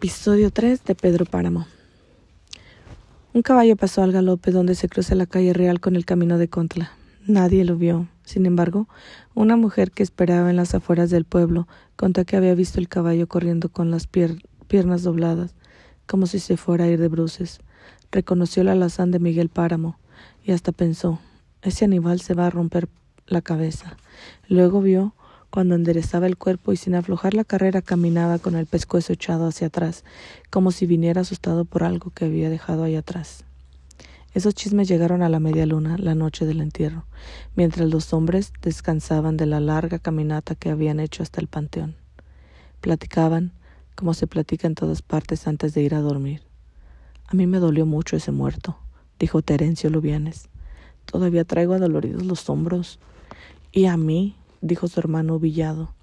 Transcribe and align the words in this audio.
Episodio 0.00 0.52
3 0.52 0.84
de 0.84 0.94
Pedro 0.94 1.24
Páramo. 1.24 1.66
Un 3.34 3.42
caballo 3.42 3.74
pasó 3.74 4.04
al 4.04 4.12
galope 4.12 4.52
donde 4.52 4.76
se 4.76 4.88
cruza 4.88 5.16
la 5.16 5.26
calle 5.26 5.52
real 5.52 5.80
con 5.80 5.96
el 5.96 6.04
camino 6.04 6.38
de 6.38 6.46
Contla. 6.46 6.92
Nadie 7.26 7.64
lo 7.64 7.74
vio. 7.74 8.06
Sin 8.22 8.46
embargo, 8.46 8.86
una 9.34 9.56
mujer 9.56 9.90
que 9.90 10.04
esperaba 10.04 10.50
en 10.50 10.56
las 10.56 10.72
afueras 10.72 11.10
del 11.10 11.24
pueblo 11.24 11.66
contó 11.96 12.24
que 12.24 12.36
había 12.36 12.54
visto 12.54 12.78
el 12.78 12.86
caballo 12.86 13.26
corriendo 13.26 13.70
con 13.70 13.90
las 13.90 14.06
piernas 14.06 15.02
dobladas, 15.02 15.56
como 16.06 16.28
si 16.28 16.38
se 16.38 16.56
fuera 16.56 16.84
a 16.84 16.88
ir 16.88 17.00
de 17.00 17.08
bruces. 17.08 17.58
Reconoció 18.12 18.62
la 18.62 18.72
alazán 18.72 19.10
de 19.10 19.18
Miguel 19.18 19.48
Páramo 19.48 19.98
y 20.44 20.52
hasta 20.52 20.70
pensó, 20.70 21.18
ese 21.60 21.84
animal 21.84 22.20
se 22.20 22.34
va 22.34 22.46
a 22.46 22.50
romper 22.50 22.88
la 23.26 23.42
cabeza. 23.42 23.96
Luego 24.46 24.80
vio 24.80 25.16
cuando 25.50 25.74
enderezaba 25.74 26.26
el 26.26 26.36
cuerpo 26.36 26.72
y 26.72 26.76
sin 26.76 26.94
aflojar 26.94 27.34
la 27.34 27.44
carrera 27.44 27.82
caminaba 27.82 28.38
con 28.38 28.54
el 28.54 28.66
pescuezo 28.66 29.12
echado 29.12 29.46
hacia 29.46 29.68
atrás, 29.68 30.04
como 30.50 30.72
si 30.72 30.86
viniera 30.86 31.22
asustado 31.22 31.64
por 31.64 31.84
algo 31.84 32.10
que 32.10 32.26
había 32.26 32.50
dejado 32.50 32.84
ahí 32.84 32.96
atrás. 32.96 33.44
Esos 34.34 34.54
chismes 34.54 34.88
llegaron 34.88 35.22
a 35.22 35.28
la 35.28 35.40
media 35.40 35.66
luna, 35.66 35.96
la 35.98 36.14
noche 36.14 36.44
del 36.44 36.60
entierro, 36.60 37.06
mientras 37.56 37.88
los 37.88 38.12
hombres 38.12 38.52
descansaban 38.60 39.36
de 39.36 39.46
la 39.46 39.58
larga 39.58 39.98
caminata 39.98 40.54
que 40.54 40.70
habían 40.70 41.00
hecho 41.00 41.22
hasta 41.22 41.40
el 41.40 41.48
panteón. 41.48 41.96
Platicaban, 42.80 43.52
como 43.94 44.14
se 44.14 44.26
platica 44.26 44.66
en 44.66 44.74
todas 44.74 45.02
partes 45.02 45.48
antes 45.48 45.74
de 45.74 45.82
ir 45.82 45.94
a 45.94 46.00
dormir. 46.00 46.42
A 47.26 47.34
mí 47.34 47.46
me 47.46 47.58
dolió 47.58 47.84
mucho 47.84 48.16
ese 48.16 48.30
muerto, 48.30 48.78
dijo 49.18 49.42
Terencio 49.42 49.90
Lubianes. 49.90 50.48
Todavía 51.04 51.44
traigo 51.44 51.74
adoloridos 51.74 52.24
los 52.24 52.48
hombros. 52.48 52.98
Y 53.72 53.86
a 53.86 53.96
mí, 53.96 54.36
dijo 54.60 54.88
su 54.88 55.00
hermano 55.00 55.38
Villado. 55.38 55.94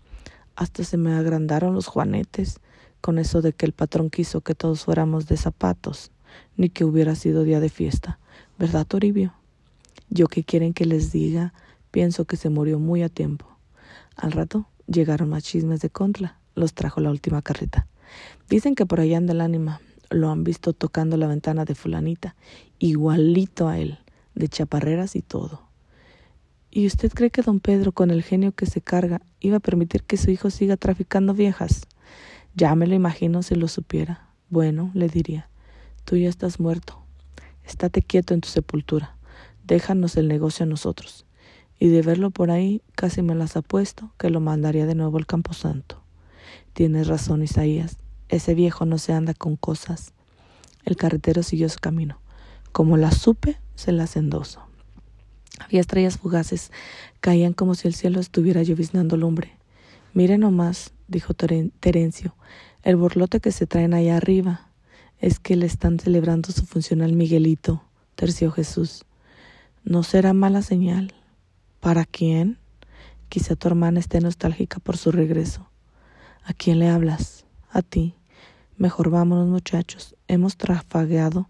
Hasta 0.56 0.84
se 0.84 0.98
me 0.98 1.14
agrandaron 1.14 1.74
los 1.74 1.88
juanetes 1.88 2.60
con 3.02 3.20
eso 3.20 3.42
de 3.42 3.54
que 3.54 3.66
el 3.66 3.74
patrón 3.74 4.10
quiso 4.10 4.42
que 4.42 4.56
todos 4.56 4.86
fuéramos 4.86 5.28
de 5.28 5.38
zapatos, 5.38 6.12
ni 6.58 6.70
que 6.70 6.86
hubiera 6.86 7.16
sido 7.16 7.44
día 7.44 7.60
de 7.60 7.70
fiesta. 7.70 8.20
¿Verdad, 8.58 8.88
Toribio? 8.88 9.34
Yo 10.10 10.28
que 10.28 10.44
quieren 10.44 10.74
que 10.74 10.86
les 10.86 11.12
diga, 11.12 11.54
pienso 11.92 12.26
que 12.26 12.38
se 12.38 12.50
murió 12.50 12.80
muy 12.80 13.04
a 13.04 13.10
tiempo. 13.10 13.46
Al 14.16 14.32
rato 14.32 14.68
llegaron 14.88 15.30
más 15.30 15.44
chismes 15.44 15.82
de 15.82 15.90
Contla, 15.90 16.40
los 16.56 16.74
trajo 16.74 17.02
la 17.02 17.12
última 17.12 17.42
carreta. 17.42 17.88
Dicen 18.50 18.76
que 18.76 18.86
por 18.86 19.00
allá 19.00 19.18
anda 19.18 19.34
el 19.34 19.42
ánima, 19.42 19.82
lo 20.10 20.30
han 20.30 20.44
visto 20.44 20.74
tocando 20.74 21.18
la 21.18 21.28
ventana 21.28 21.66
de 21.66 21.76
fulanita, 21.76 22.36
igualito 22.80 23.68
a 23.68 23.78
él, 23.80 24.00
de 24.36 24.48
chaparreras 24.48 25.16
y 25.16 25.22
todo. 25.22 25.65
¿Y 26.78 26.88
usted 26.88 27.10
cree 27.14 27.30
que 27.30 27.42
don 27.42 27.62
Pedro, 27.62 27.94
con 27.94 28.12
el 28.12 28.22
genio 28.22 28.52
que 28.52 28.66
se 28.66 28.82
carga, 28.82 29.22
iba 29.40 29.56
a 29.56 29.62
permitir 29.62 30.04
que 30.04 30.18
su 30.18 30.30
hijo 30.30 30.50
siga 30.50 30.76
traficando 30.76 31.34
viejas? 31.34 31.88
Ya 32.54 32.76
me 32.76 32.86
lo 32.86 32.96
imagino 32.96 33.44
si 33.44 33.56
lo 33.56 33.70
supiera. 33.70 34.28
Bueno, 34.50 34.92
le 34.94 35.08
diría, 35.08 35.48
tú 36.04 36.18
ya 36.18 36.28
estás 36.28 36.60
muerto. 36.60 37.02
Estate 37.66 38.02
quieto 38.02 38.34
en 38.34 38.42
tu 38.42 38.50
sepultura. 38.50 39.16
Déjanos 39.66 40.18
el 40.18 40.28
negocio 40.28 40.66
a 40.66 40.68
nosotros. 40.68 41.26
Y 41.80 41.88
de 41.88 42.02
verlo 42.02 42.30
por 42.30 42.52
ahí, 42.52 42.82
casi 42.94 43.22
me 43.22 43.36
las 43.36 43.56
apuesto 43.56 44.12
que 44.18 44.30
lo 44.30 44.42
mandaría 44.42 44.86
de 44.86 44.96
nuevo 44.96 45.18
al 45.18 45.26
Camposanto. 45.26 46.04
Tienes 46.74 47.08
razón, 47.08 47.42
Isaías. 47.42 48.00
Ese 48.28 48.54
viejo 48.54 48.86
no 48.86 48.98
se 48.98 49.14
anda 49.14 49.34
con 49.34 49.56
cosas. 49.56 50.12
El 50.84 50.98
carretero 50.98 51.42
siguió 51.42 51.70
su 51.70 51.80
camino. 51.80 52.20
Como 52.74 52.98
la 52.98 53.12
supe, 53.12 53.62
se 53.76 53.94
las 53.94 54.18
endoso. 54.18 54.75
Había 55.60 55.82
estrellas 55.82 56.18
fugaces, 56.18 56.72
caían 57.22 57.54
como 57.54 57.76
si 57.76 57.88
el 57.88 57.94
cielo 57.94 58.20
estuviera 58.20 58.64
lloviznando 58.64 59.18
lumbre. 59.18 59.58
Mire 60.14 60.38
nomás, 60.38 60.94
dijo 61.08 61.34
Terencio, 61.34 62.36
el 62.84 62.96
borlote 62.96 63.40
que 63.40 63.52
se 63.52 63.68
traen 63.68 63.94
allá 63.94 64.18
arriba. 64.18 64.70
Es 65.20 65.40
que 65.40 65.56
le 65.56 65.66
están 65.66 66.00
celebrando 66.00 66.52
su 66.52 66.66
función 66.66 67.02
al 67.02 67.14
Miguelito, 67.14 67.84
terció 68.16 68.52
Jesús. 68.52 69.06
No 69.84 70.04
será 70.04 70.34
mala 70.34 70.62
señal. 70.62 71.14
¿Para 71.80 72.06
quién? 72.06 72.60
Quizá 73.30 73.56
tu 73.56 73.68
hermana 73.68 74.00
esté 74.00 74.20
nostálgica 74.20 74.80
por 74.80 74.98
su 74.98 75.12
regreso. 75.12 75.70
¿A 76.44 76.54
quién 76.54 76.80
le 76.80 76.90
hablas? 76.90 77.46
A 77.70 77.82
ti. 77.82 78.16
Mejor 78.78 79.10
vámonos, 79.10 79.48
muchachos. 79.48 80.16
Hemos 80.28 80.58
trafagueado 80.58 81.50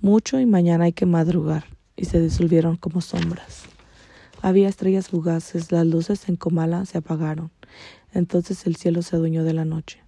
mucho 0.00 0.38
y 0.38 0.46
mañana 0.46 0.84
hay 0.84 0.92
que 0.92 1.06
madrugar 1.06 1.77
y 1.98 2.04
se 2.04 2.20
disolvieron 2.20 2.76
como 2.76 3.00
sombras. 3.00 3.64
Había 4.40 4.68
estrellas 4.68 5.08
fugaces, 5.08 5.72
las 5.72 5.84
luces 5.84 6.28
en 6.28 6.36
Comala 6.36 6.86
se 6.86 6.98
apagaron. 6.98 7.50
Entonces 8.14 8.66
el 8.66 8.76
cielo 8.76 9.02
se 9.02 9.16
adueñó 9.16 9.42
de 9.42 9.52
la 9.52 9.64
noche. 9.64 10.00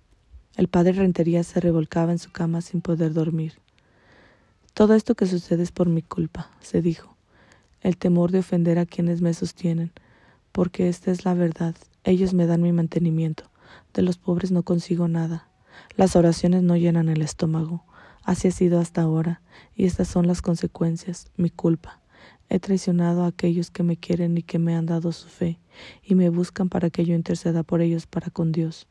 El 0.56 0.69
padre 0.69 0.93
Rentería 0.93 1.43
se 1.43 1.61
revolcaba 1.61 2.12
en 2.12 2.19
su 2.19 2.31
cama 2.31 2.61
sin 2.61 2.81
poder 2.81 3.12
dormir. 3.12 3.55
Todo 4.73 4.95
esto 4.95 5.17
que 5.17 5.27
sucede 5.27 5.65
es 5.65 5.73
por 5.73 5.89
mi 5.89 6.01
culpa, 6.01 6.51
se 6.61 6.81
dijo. 6.81 7.17
El 7.81 7.97
temor 7.97 8.31
de 8.31 8.39
ofender 8.39 8.78
a 8.78 8.87
quienes 8.87 9.21
me 9.21 9.34
sostienen, 9.34 9.91
porque 10.53 10.89
esta 10.89 11.11
es 11.11 11.25
la 11.25 11.34
verdad. 11.34 11.75
Ellos 12.05 12.34
me 12.34 12.47
dan 12.47 12.62
mi 12.62 12.72
mantenimiento. 12.72 13.45
De 13.95 14.03
los 14.03 14.17
pobres 14.17 14.53
no 14.53 14.62
consigo 14.62 15.09
nada. 15.09 15.49
Las 15.97 16.15
oraciones 16.15 16.62
no 16.62 16.77
llenan 16.77 17.09
el 17.09 17.22
estómago. 17.22 17.84
Así 18.25 18.49
ha 18.49 18.51
sido 18.51 18.81
hasta 18.81 19.03
ahora, 19.03 19.41
y 19.75 19.87
estas 19.87 20.09
son 20.09 20.27
las 20.27 20.43
consecuencias, 20.43 21.31
mi 21.37 21.51
culpa. 21.51 22.01
He 22.49 22.59
traicionado 22.59 23.25
a 23.25 23.29
aquellos 23.29 23.71
que 23.71 23.83
me 23.83 23.97
quieren 23.97 24.37
y 24.37 24.43
que 24.43 24.59
me 24.59 24.75
han 24.75 24.87
dado 24.87 25.13
su 25.13 25.29
fe, 25.29 25.59
y 26.03 26.15
me 26.15 26.29
buscan 26.31 26.69
para 26.69 26.91
que 26.91 27.05
yo 27.05 27.15
interceda 27.15 27.63
por 27.63 27.81
ellos 27.81 28.07
para 28.07 28.31
con 28.31 28.53
Dios. 28.53 28.89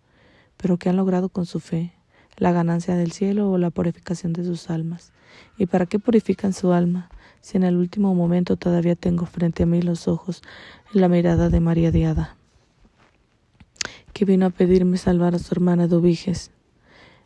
Pero 0.58 0.78
¿qué 0.78 0.90
han 0.90 0.98
logrado 0.98 1.30
con 1.30 1.46
su 1.46 1.60
fe? 1.60 1.94
¿La 2.38 2.52
ganancia 2.52 2.96
del 2.96 3.12
cielo 3.12 3.52
o 3.52 3.58
la 3.58 3.70
purificación 3.70 4.34
de 4.34 4.46
sus 4.46 4.70
almas? 4.70 5.12
¿Y 5.58 5.66
para 5.66 5.86
qué 5.86 6.00
purifican 6.00 6.54
su 6.54 6.72
alma, 6.72 7.10
si 7.42 7.58
en 7.58 7.64
el 7.64 7.76
último 7.76 8.16
momento 8.16 8.56
todavía 8.56 8.96
tengo 8.96 9.26
frente 9.26 9.64
a 9.64 9.66
mí 9.66 9.82
los 9.82 10.08
ojos 10.08 10.42
y 10.94 11.00
la 11.00 11.08
mirada 11.08 11.50
de 11.50 11.60
María 11.60 11.92
Diada, 11.92 12.36
que 14.14 14.26
vino 14.26 14.46
a 14.46 14.50
pedirme 14.50 14.98
salvar 14.98 15.36
a 15.36 15.40
su 15.40 15.54
hermana 15.54 15.88
Dubiges? 15.88 16.52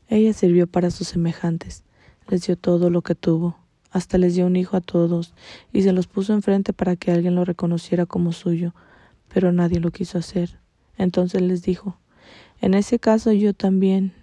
Ella 0.09 0.33
sirvió 0.33 0.67
para 0.67 0.91
sus 0.91 1.07
semejantes, 1.07 1.83
les 2.29 2.45
dio 2.45 2.55
todo 2.55 2.89
lo 2.89 3.01
que 3.01 3.15
tuvo, 3.15 3.57
hasta 3.91 4.17
les 4.17 4.35
dio 4.35 4.45
un 4.45 4.55
hijo 4.55 4.77
a 4.77 4.81
todos, 4.81 5.33
y 5.71 5.83
se 5.83 5.93
los 5.93 6.07
puso 6.07 6.33
enfrente 6.33 6.73
para 6.73 6.95
que 6.95 7.11
alguien 7.11 7.35
lo 7.35 7.45
reconociera 7.45 8.05
como 8.05 8.31
suyo, 8.31 8.73
pero 9.33 9.51
nadie 9.51 9.79
lo 9.79 9.91
quiso 9.91 10.17
hacer. 10.17 10.59
Entonces 10.97 11.41
les 11.41 11.63
dijo, 11.63 11.97
en 12.61 12.73
ese 12.73 12.99
caso 12.99 13.31
yo 13.31 13.53
también, 13.53 14.13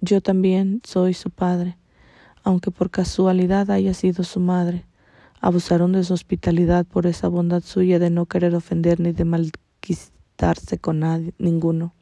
yo 0.00 0.20
también 0.20 0.80
soy 0.84 1.14
su 1.14 1.30
padre, 1.30 1.76
aunque 2.42 2.70
por 2.70 2.90
casualidad 2.90 3.70
haya 3.70 3.94
sido 3.94 4.22
su 4.22 4.40
madre. 4.40 4.84
Abusaron 5.40 5.92
de 5.92 6.04
su 6.04 6.14
hospitalidad 6.14 6.86
por 6.86 7.06
esa 7.06 7.28
bondad 7.28 7.62
suya 7.62 7.98
de 7.98 8.10
no 8.10 8.26
querer 8.26 8.54
ofender 8.54 9.00
ni 9.00 9.12
de 9.12 9.24
malquistarse 9.24 10.78
con 10.78 11.00
nadie, 11.00 11.34
ninguno. 11.38 11.94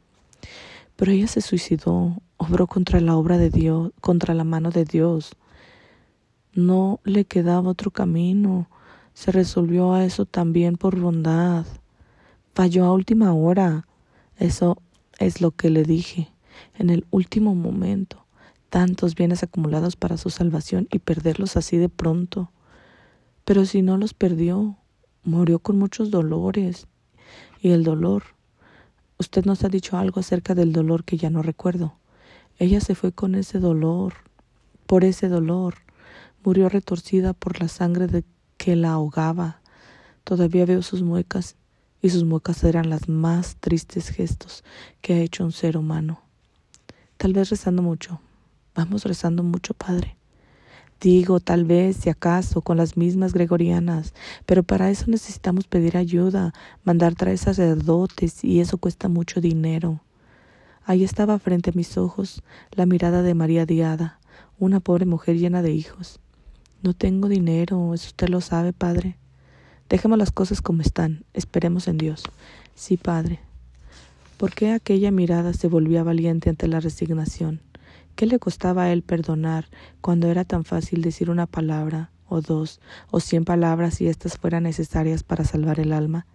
Pero 1.02 1.10
ella 1.10 1.26
se 1.26 1.40
suicidó, 1.40 2.22
obró 2.36 2.68
contra 2.68 3.00
la 3.00 3.16
obra 3.16 3.36
de 3.36 3.50
Dios, 3.50 3.90
contra 4.00 4.34
la 4.34 4.44
mano 4.44 4.70
de 4.70 4.84
Dios. 4.84 5.34
No 6.54 7.00
le 7.02 7.24
quedaba 7.24 7.70
otro 7.70 7.90
camino. 7.90 8.68
Se 9.12 9.32
resolvió 9.32 9.94
a 9.94 10.04
eso 10.04 10.26
también 10.26 10.76
por 10.76 11.00
bondad. 11.00 11.66
Falló 12.54 12.84
a 12.84 12.92
última 12.92 13.34
hora. 13.34 13.88
Eso 14.36 14.80
es 15.18 15.40
lo 15.40 15.50
que 15.50 15.70
le 15.70 15.82
dije. 15.82 16.28
En 16.78 16.88
el 16.88 17.04
último 17.10 17.56
momento. 17.56 18.24
Tantos 18.70 19.16
bienes 19.16 19.42
acumulados 19.42 19.96
para 19.96 20.16
su 20.16 20.30
salvación 20.30 20.86
y 20.92 21.00
perderlos 21.00 21.56
así 21.56 21.78
de 21.78 21.88
pronto. 21.88 22.52
Pero 23.44 23.66
si 23.66 23.82
no 23.82 23.96
los 23.96 24.14
perdió, 24.14 24.76
murió 25.24 25.58
con 25.58 25.78
muchos 25.78 26.12
dolores. 26.12 26.86
Y 27.60 27.70
el 27.70 27.82
dolor. 27.82 28.22
Usted 29.22 29.44
nos 29.44 29.62
ha 29.62 29.68
dicho 29.68 29.96
algo 29.96 30.18
acerca 30.18 30.56
del 30.56 30.72
dolor 30.72 31.04
que 31.04 31.16
ya 31.16 31.30
no 31.30 31.42
recuerdo. 31.42 31.94
Ella 32.58 32.80
se 32.80 32.96
fue 32.96 33.12
con 33.12 33.36
ese 33.36 33.60
dolor, 33.60 34.14
por 34.88 35.04
ese 35.04 35.28
dolor. 35.28 35.76
Murió 36.42 36.68
retorcida 36.68 37.32
por 37.32 37.60
la 37.60 37.68
sangre 37.68 38.08
de 38.08 38.24
que 38.56 38.74
la 38.74 38.94
ahogaba. 38.94 39.60
Todavía 40.24 40.66
veo 40.66 40.82
sus 40.82 41.02
muecas, 41.02 41.54
y 42.00 42.10
sus 42.10 42.24
muecas 42.24 42.64
eran 42.64 42.90
las 42.90 43.08
más 43.08 43.54
tristes 43.60 44.08
gestos 44.08 44.64
que 45.00 45.14
ha 45.14 45.20
hecho 45.20 45.44
un 45.44 45.52
ser 45.52 45.76
humano. 45.76 46.20
Tal 47.16 47.32
vez 47.32 47.50
rezando 47.50 47.80
mucho. 47.80 48.20
Vamos 48.74 49.04
rezando 49.04 49.44
mucho, 49.44 49.72
Padre. 49.72 50.16
Digo, 51.02 51.40
tal 51.40 51.64
vez, 51.64 51.96
si 51.96 52.10
acaso, 52.10 52.62
con 52.62 52.76
las 52.76 52.96
mismas 52.96 53.32
gregorianas, 53.32 54.14
pero 54.46 54.62
para 54.62 54.88
eso 54.88 55.06
necesitamos 55.08 55.66
pedir 55.66 55.96
ayuda, 55.96 56.54
mandar 56.84 57.16
traer 57.16 57.38
sacerdotes, 57.38 58.44
y 58.44 58.60
eso 58.60 58.78
cuesta 58.78 59.08
mucho 59.08 59.40
dinero. 59.40 60.00
Ahí 60.84 61.02
estaba 61.02 61.40
frente 61.40 61.70
a 61.70 61.72
mis 61.74 61.98
ojos 61.98 62.44
la 62.70 62.86
mirada 62.86 63.22
de 63.22 63.34
María 63.34 63.66
Diada, 63.66 64.20
una 64.60 64.78
pobre 64.78 65.04
mujer 65.04 65.38
llena 65.38 65.60
de 65.60 65.72
hijos. 65.72 66.20
No 66.84 66.94
tengo 66.94 67.26
dinero, 67.26 67.94
eso 67.94 68.06
usted 68.06 68.28
lo 68.28 68.40
sabe, 68.40 68.72
padre. 68.72 69.16
Dejemos 69.88 70.18
las 70.18 70.30
cosas 70.30 70.62
como 70.62 70.82
están, 70.82 71.24
esperemos 71.34 71.88
en 71.88 71.98
Dios. 71.98 72.22
Sí, 72.76 72.96
padre. 72.96 73.40
¿Por 74.36 74.54
qué 74.54 74.70
aquella 74.70 75.10
mirada 75.10 75.52
se 75.52 75.66
volvía 75.66 76.04
valiente 76.04 76.48
ante 76.48 76.68
la 76.68 76.78
resignación? 76.78 77.60
¿Qué 78.14 78.26
le 78.26 78.38
costaba 78.38 78.84
a 78.84 78.92
él 78.92 79.02
perdonar 79.02 79.66
cuando 80.00 80.28
era 80.28 80.44
tan 80.44 80.64
fácil 80.64 81.02
decir 81.02 81.30
una 81.30 81.46
palabra, 81.46 82.10
o 82.28 82.40
dos, 82.40 82.80
o 83.10 83.20
cien 83.20 83.44
palabras 83.44 83.94
si 83.94 84.08
éstas 84.08 84.38
fueran 84.38 84.64
necesarias 84.64 85.22
para 85.22 85.44
salvar 85.44 85.80
el 85.80 85.92
alma? 85.92 86.26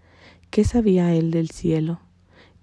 ¿Qué 0.49 0.63
sabía 0.63 1.13
él 1.13 1.31
del 1.31 1.49
cielo 1.49 1.99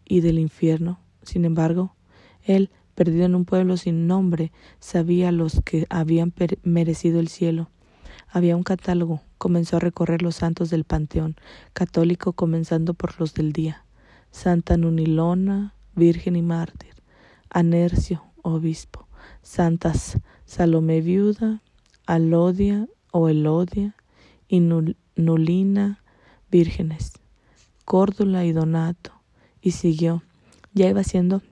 y 0.04 0.20
del 0.20 0.38
infierno? 0.38 1.00
Sin 1.22 1.44
embargo, 1.44 1.94
él, 2.42 2.70
perdido 2.94 3.24
en 3.24 3.34
un 3.34 3.44
pueblo 3.44 3.76
sin 3.76 4.06
nombre, 4.06 4.52
sabía 4.78 5.32
los 5.32 5.60
que 5.64 5.86
habían 5.90 6.32
merecido 6.62 7.20
el 7.20 7.28
cielo. 7.28 7.70
Había 8.28 8.56
un 8.56 8.62
catálogo, 8.62 9.22
comenzó 9.38 9.76
a 9.76 9.80
recorrer 9.80 10.22
los 10.22 10.36
santos 10.36 10.70
del 10.70 10.84
panteón, 10.84 11.36
católico 11.72 12.32
comenzando 12.32 12.94
por 12.94 13.18
los 13.20 13.34
del 13.34 13.52
día. 13.52 13.84
Santa 14.30 14.76
Nunilona, 14.76 15.74
Virgen 15.94 16.34
y 16.34 16.42
Mártir, 16.42 16.94
Anercio, 17.50 18.24
Obispo, 18.44 19.08
Santas 19.42 20.18
Salomé 20.44 21.00
Viuda, 21.00 21.62
Alodia 22.06 22.86
o 23.10 23.28
Elodia 23.28 23.96
y 24.46 24.60
Nulina, 24.60 26.02
Vírgenes, 26.50 27.14
Córdula 27.84 28.44
y 28.44 28.52
Donato, 28.52 29.12
y 29.60 29.72
siguió. 29.72 30.22
Ya 30.74 30.88
iba 30.88 31.02
siendo 31.02 31.42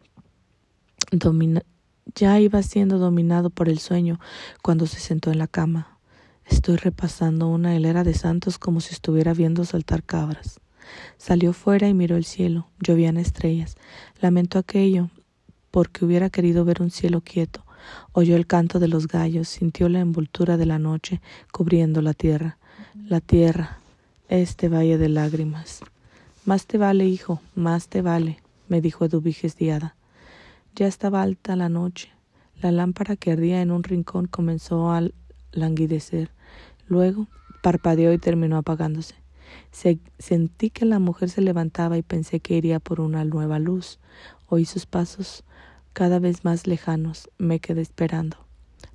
ya 2.14 2.38
iba 2.40 2.62
siendo 2.62 2.98
dominado 2.98 3.50
por 3.50 3.68
el 3.68 3.78
sueño 3.78 4.20
cuando 4.62 4.86
se 4.86 5.00
sentó 5.00 5.30
en 5.30 5.38
la 5.38 5.46
cama. 5.46 5.98
Estoy 6.44 6.76
repasando 6.76 7.48
una 7.48 7.74
hilera 7.74 8.04
de 8.04 8.14
santos 8.14 8.58
como 8.58 8.80
si 8.80 8.92
estuviera 8.92 9.32
viendo 9.32 9.64
saltar 9.64 10.02
cabras. 10.02 10.60
Salió 11.16 11.52
fuera 11.52 11.88
y 11.88 11.94
miró 11.94 12.16
el 12.16 12.24
cielo. 12.24 12.68
Llovían 12.80 13.16
estrellas. 13.16 13.76
Lamentó 14.20 14.58
aquello 14.58 15.10
porque 15.72 16.04
hubiera 16.04 16.30
querido 16.30 16.64
ver 16.64 16.80
un 16.80 16.92
cielo 16.92 17.22
quieto. 17.22 17.64
Oyó 18.12 18.36
el 18.36 18.46
canto 18.46 18.78
de 18.78 18.86
los 18.86 19.08
gallos, 19.08 19.48
sintió 19.48 19.88
la 19.88 19.98
envoltura 19.98 20.56
de 20.56 20.66
la 20.66 20.78
noche 20.78 21.20
cubriendo 21.50 22.00
la 22.02 22.14
tierra. 22.14 22.58
La 23.08 23.20
tierra, 23.20 23.78
este 24.28 24.68
valle 24.68 24.98
de 24.98 25.08
lágrimas. 25.08 25.80
Más 26.44 26.66
te 26.66 26.78
vale, 26.78 27.06
hijo, 27.06 27.40
más 27.54 27.88
te 27.88 28.02
vale, 28.02 28.38
me 28.68 28.80
dijo 28.80 29.04
Eduviges 29.04 29.56
Diada. 29.56 29.96
Ya 30.76 30.86
estaba 30.86 31.22
alta 31.22 31.56
la 31.56 31.68
noche. 31.68 32.10
La 32.60 32.70
lámpara 32.70 33.16
que 33.16 33.32
ardía 33.32 33.62
en 33.62 33.70
un 33.70 33.82
rincón 33.82 34.26
comenzó 34.26 34.92
a 34.92 35.02
languidecer. 35.52 36.30
Luego 36.86 37.26
parpadeó 37.62 38.12
y 38.12 38.18
terminó 38.18 38.58
apagándose. 38.58 39.21
Sentí 40.18 40.70
que 40.70 40.84
la 40.84 40.98
mujer 40.98 41.30
se 41.30 41.40
levantaba 41.40 41.98
y 41.98 42.02
pensé 42.02 42.40
que 42.40 42.56
iría 42.56 42.80
por 42.80 43.00
una 43.00 43.24
nueva 43.24 43.58
luz. 43.58 43.98
Oí 44.48 44.64
sus 44.64 44.86
pasos 44.86 45.44
cada 45.92 46.18
vez 46.18 46.44
más 46.44 46.66
lejanos. 46.66 47.30
Me 47.38 47.60
quedé 47.60 47.80
esperando. 47.80 48.36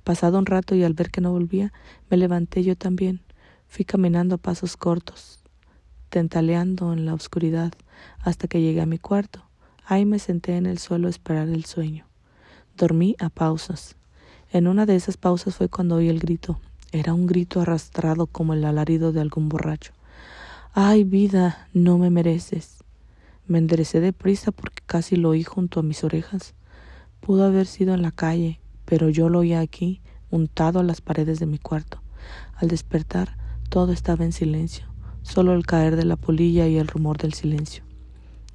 Pasado 0.04 0.38
un 0.38 0.46
rato 0.46 0.74
y 0.74 0.84
al 0.84 0.94
ver 0.94 1.10
que 1.10 1.20
no 1.20 1.32
volvía, 1.32 1.72
me 2.10 2.16
levanté 2.16 2.62
yo 2.62 2.76
también. 2.76 3.20
Fui 3.66 3.84
caminando 3.84 4.36
a 4.36 4.38
pasos 4.38 4.76
cortos, 4.76 5.40
tentaleando 6.08 6.92
en 6.92 7.04
la 7.04 7.14
oscuridad, 7.14 7.72
hasta 8.20 8.48
que 8.48 8.62
llegué 8.62 8.80
a 8.80 8.86
mi 8.86 8.98
cuarto. 8.98 9.42
Ahí 9.84 10.06
me 10.06 10.18
senté 10.18 10.56
en 10.56 10.66
el 10.66 10.78
suelo 10.78 11.08
a 11.08 11.10
esperar 11.10 11.48
el 11.48 11.64
sueño. 11.64 12.06
Dormí 12.76 13.16
a 13.18 13.28
pausas. 13.28 13.96
En 14.50 14.66
una 14.66 14.86
de 14.86 14.96
esas 14.96 15.16
pausas 15.16 15.56
fue 15.56 15.68
cuando 15.68 15.96
oí 15.96 16.08
el 16.08 16.20
grito. 16.20 16.58
Era 16.90 17.12
un 17.12 17.26
grito 17.26 17.60
arrastrado 17.60 18.26
como 18.26 18.54
el 18.54 18.64
alarido 18.64 19.12
de 19.12 19.20
algún 19.20 19.50
borracho. 19.50 19.92
Ay, 20.80 21.02
vida, 21.02 21.66
no 21.72 21.98
me 21.98 22.08
mereces. 22.08 22.84
Me 23.48 23.58
enderecé 23.58 23.98
deprisa 23.98 24.52
porque 24.52 24.80
casi 24.86 25.16
lo 25.16 25.30
oí 25.30 25.42
junto 25.42 25.80
a 25.80 25.82
mis 25.82 26.04
orejas. 26.04 26.54
Pudo 27.18 27.42
haber 27.42 27.66
sido 27.66 27.94
en 27.94 28.02
la 28.02 28.12
calle, 28.12 28.60
pero 28.84 29.08
yo 29.08 29.28
lo 29.28 29.40
oía 29.40 29.58
aquí, 29.58 30.00
untado 30.30 30.78
a 30.78 30.84
las 30.84 31.00
paredes 31.00 31.40
de 31.40 31.46
mi 31.46 31.58
cuarto. 31.58 32.00
Al 32.54 32.68
despertar, 32.68 33.36
todo 33.70 33.90
estaba 33.90 34.24
en 34.24 34.30
silencio, 34.30 34.86
solo 35.22 35.52
el 35.52 35.66
caer 35.66 35.96
de 35.96 36.04
la 36.04 36.14
polilla 36.14 36.68
y 36.68 36.76
el 36.76 36.86
rumor 36.86 37.18
del 37.18 37.34
silencio. 37.34 37.82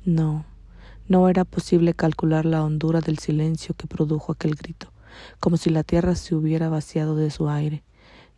No, 0.06 0.46
no 1.10 1.28
era 1.28 1.44
posible 1.44 1.94
calcular 1.94 2.46
la 2.46 2.64
hondura 2.64 3.02
del 3.02 3.20
silencio 3.20 3.76
que 3.76 3.88
produjo 3.88 4.32
aquel 4.32 4.56
grito, 4.56 4.94
como 5.42 5.58
si 5.58 5.70
la 5.72 5.84
tierra 5.84 6.16
se 6.16 6.36
hubiera 6.36 6.70
vaciado 6.70 7.18
de 7.18 7.32
su 7.32 7.50
aire. 7.50 7.84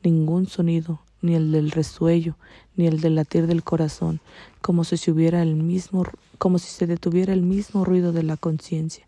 Ningún 0.01 0.47
sonido, 0.47 1.01
ni 1.25 1.35
el 1.35 1.51
del 1.51 1.71
resuello, 1.71 2.37
ni 2.75 2.87
el 2.87 3.01
del 3.01 3.15
latir 3.15 3.47
del 3.47 3.63
corazón, 3.63 4.19
como 4.61 4.83
si 4.83 4.97
se 4.97 5.11
hubiera 5.11 5.41
el 5.41 5.55
mismo, 5.55 6.05
como 6.37 6.59
si 6.59 6.67
se 6.67 6.87
detuviera 6.87 7.33
el 7.33 7.41
mismo 7.41 7.85
ruido 7.85 8.11
de 8.11 8.23
la 8.23 8.37
conciencia. 8.37 9.07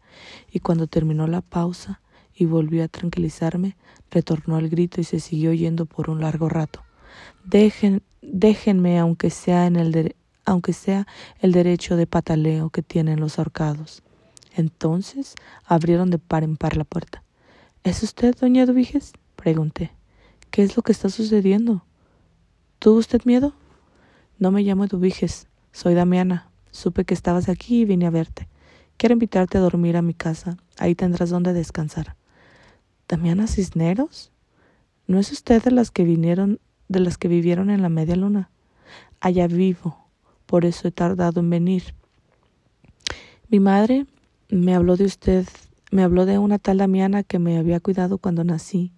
Y 0.51 0.59
cuando 0.59 0.87
terminó 0.87 1.27
la 1.27 1.41
pausa 1.41 2.01
y 2.35 2.45
volvió 2.45 2.83
a 2.83 2.87
tranquilizarme, 2.87 3.75
retornó 4.11 4.55
al 4.55 4.69
grito 4.69 5.01
y 5.01 5.03
se 5.03 5.19
siguió 5.19 5.53
yendo 5.53 5.85
por 5.85 6.09
un 6.09 6.21
largo 6.21 6.49
rato. 6.49 6.83
Dejen, 7.43 8.03
déjenme, 8.21 8.99
aunque 8.99 9.29
sea 9.29 9.67
el 9.67 10.15
el 11.41 11.51
derecho 11.51 11.95
de 11.97 12.07
pataleo 12.07 12.69
que 12.69 12.81
tienen 12.81 13.19
los 13.19 13.37
ahorcados. 13.37 14.03
Entonces 14.55 15.35
abrieron 15.65 16.09
de 16.09 16.17
par 16.17 16.43
en 16.43 16.57
par 16.57 16.77
la 16.77 16.83
puerta. 16.83 17.23
¿Es 17.83 18.01
usted, 18.03 18.35
doña 18.35 18.63
Eduviges? 18.63 19.13
pregunté. 19.35 19.91
¿Qué 20.51 20.63
es 20.63 20.75
lo 20.75 20.83
que 20.83 20.91
está 20.91 21.09
sucediendo? 21.09 21.86
¿Tuvo 22.79 22.99
usted 22.99 23.23
miedo? 23.25 23.53
No 24.37 24.51
me 24.51 24.61
llamo 24.61 24.85
Eduviges, 24.85 25.47
soy 25.71 25.95
Damiana. 25.95 26.51
Supe 26.69 27.05
que 27.05 27.15
estabas 27.15 27.49
aquí 27.49 27.81
y 27.81 27.85
vine 27.85 28.05
a 28.05 28.11
verte. 28.11 28.47
Quiero 28.97 29.13
invitarte 29.13 29.57
a 29.57 29.61
dormir 29.61 29.97
a 29.97 30.03
mi 30.03 30.13
casa. 30.13 30.57
Ahí 30.77 30.93
tendrás 30.93 31.31
donde 31.31 31.53
descansar. 31.53 32.15
¿Damiana 33.07 33.47
Cisneros? 33.47 34.31
¿No 35.07 35.17
es 35.17 35.31
usted 35.31 35.63
de 35.63 35.71
las 35.71 35.89
que 35.89 36.03
vinieron, 36.03 36.59
de 36.87 36.99
las 36.99 37.17
que 37.17 37.27
vivieron 37.27 37.71
en 37.71 37.81
la 37.81 37.89
media 37.89 38.15
luna? 38.15 38.51
Allá 39.21 39.47
vivo, 39.47 39.97
por 40.45 40.63
eso 40.63 40.87
he 40.87 40.91
tardado 40.91 41.39
en 41.39 41.49
venir. 41.49 41.95
Mi 43.49 43.59
madre 43.59 44.05
me 44.49 44.75
habló 44.75 44.97
de 44.97 45.05
usted, 45.05 45.47
me 45.89 46.03
habló 46.03 46.27
de 46.27 46.37
una 46.37 46.59
tal 46.59 46.77
Damiana 46.77 47.23
que 47.23 47.39
me 47.39 47.57
había 47.57 47.79
cuidado 47.79 48.19
cuando 48.19 48.43
nací. 48.43 48.93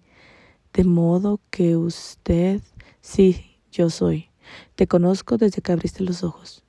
De 0.74 0.84
modo 0.84 1.40
que 1.50 1.78
usted, 1.78 2.60
sí, 3.00 3.49
yo 3.70 3.90
soy. 3.90 4.30
Te 4.74 4.86
conozco 4.86 5.38
desde 5.38 5.62
que 5.62 5.72
abriste 5.72 6.02
los 6.02 6.24
ojos. 6.24 6.64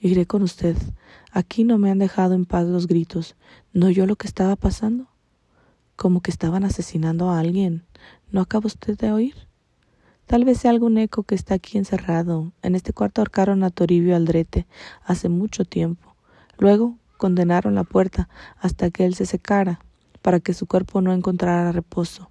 Iré 0.00 0.26
con 0.26 0.42
usted. 0.42 0.76
Aquí 1.30 1.64
no 1.64 1.78
me 1.78 1.90
han 1.90 1.98
dejado 1.98 2.34
en 2.34 2.44
paz 2.44 2.66
los 2.66 2.86
gritos. 2.88 3.36
¿No 3.72 3.88
yo 3.90 4.06
lo 4.06 4.16
que 4.16 4.26
estaba 4.26 4.56
pasando? 4.56 5.06
Como 5.94 6.20
que 6.20 6.30
estaban 6.30 6.64
asesinando 6.64 7.30
a 7.30 7.38
alguien. 7.38 7.84
¿No 8.30 8.40
acaba 8.40 8.66
usted 8.66 8.98
de 8.98 9.12
oír? 9.12 9.34
Tal 10.26 10.44
vez 10.44 10.58
sea 10.58 10.70
algún 10.70 10.98
eco 10.98 11.22
que 11.22 11.34
está 11.34 11.54
aquí 11.54 11.78
encerrado. 11.78 12.52
En 12.62 12.74
este 12.74 12.92
cuarto 12.92 13.20
ahorcaron 13.20 13.62
a 13.62 13.70
Toribio 13.70 14.16
Aldrete 14.16 14.66
hace 15.04 15.28
mucho 15.28 15.64
tiempo. 15.64 16.16
Luego 16.58 16.96
condenaron 17.16 17.76
la 17.76 17.84
puerta 17.84 18.28
hasta 18.58 18.90
que 18.90 19.04
él 19.04 19.14
se 19.14 19.26
secara, 19.26 19.80
para 20.22 20.40
que 20.40 20.54
su 20.54 20.66
cuerpo 20.66 21.00
no 21.00 21.12
encontrara 21.12 21.70
reposo. 21.70 22.30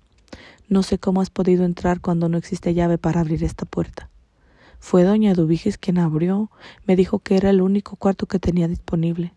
No 0.67 0.83
sé 0.83 0.99
cómo 0.99 1.21
has 1.21 1.29
podido 1.29 1.63
entrar 1.63 2.01
cuando 2.01 2.27
no 2.27 2.37
existe 2.37 2.73
llave 2.73 2.97
para 2.97 3.21
abrir 3.21 3.43
esta 3.43 3.65
puerta. 3.65 4.10
Fue 4.81 5.03
doña 5.03 5.31
Eduviges 5.31 5.77
quien 5.77 5.99
abrió. 5.99 6.49
Me 6.85 6.95
dijo 6.97 7.19
que 7.19 7.37
era 7.37 7.51
el 7.51 7.61
único 7.61 7.95
cuarto 7.95 8.25
que 8.25 8.39
tenía 8.39 8.67
disponible. 8.67 9.31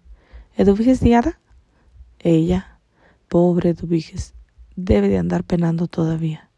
¿Eduviges 0.57 1.01
Diada? 1.01 1.39
Ella. 2.19 2.81
Pobre 3.29 3.71
Eduviges. 3.71 4.33
Debe 4.75 5.09
de 5.09 5.19
andar 5.19 5.45
penando 5.45 5.87
todavía. 5.87 6.49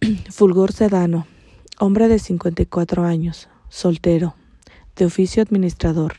Fulgor 0.30 0.72
Sedano. 0.72 1.26
Hombre 1.80 2.06
de 2.06 2.20
54 2.20 3.04
años. 3.04 3.48
Soltero. 3.68 4.36
De 4.94 5.04
oficio 5.04 5.42
administrador. 5.42 6.14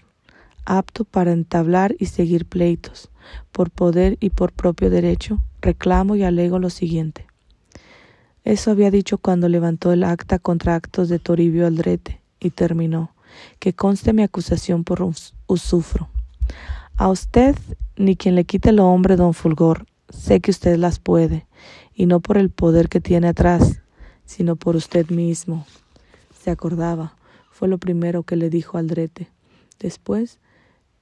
Apto 0.65 1.05
para 1.05 1.31
entablar 1.31 1.95
y 1.97 2.07
seguir 2.07 2.45
pleitos. 2.45 3.09
Por 3.53 3.71
poder 3.71 4.17
y 4.19 4.31
por 4.31 4.51
propio 4.51 4.89
derecho, 4.89 5.39
reclamo 5.61 6.17
y 6.17 6.23
alego 6.23 6.59
lo 6.59 6.69
siguiente. 6.69 7.25
Eso 8.43 8.71
había 8.71 8.91
dicho 8.91 9.17
cuando 9.17 9.47
levantó 9.47 9.93
el 9.93 10.03
acta 10.03 10.37
contra 10.37 10.75
actos 10.75 11.07
de 11.07 11.19
Toribio 11.19 11.65
Aldrete 11.65 12.21
y 12.39 12.49
terminó. 12.49 13.11
Que 13.59 13.73
conste 13.73 14.13
mi 14.13 14.21
acusación 14.21 14.83
por 14.83 15.01
usufro. 15.47 16.09
A 16.97 17.09
usted, 17.09 17.55
ni 17.95 18.15
quien 18.15 18.35
le 18.35 18.43
quite 18.43 18.71
lo 18.71 18.87
hombre, 18.87 19.15
don 19.15 19.33
Fulgor, 19.33 19.85
sé 20.09 20.39
que 20.41 20.51
usted 20.51 20.77
las 20.77 20.99
puede, 20.99 21.47
y 21.95 22.05
no 22.05 22.19
por 22.19 22.37
el 22.37 22.49
poder 22.49 22.89
que 22.89 22.99
tiene 22.99 23.27
atrás, 23.27 23.81
sino 24.25 24.55
por 24.55 24.75
usted 24.75 25.09
mismo. 25.09 25.65
Se 26.39 26.51
acordaba, 26.51 27.15
fue 27.51 27.67
lo 27.67 27.77
primero 27.77 28.23
que 28.23 28.35
le 28.35 28.49
dijo 28.49 28.77
Aldrete. 28.77 29.29
Después, 29.79 30.39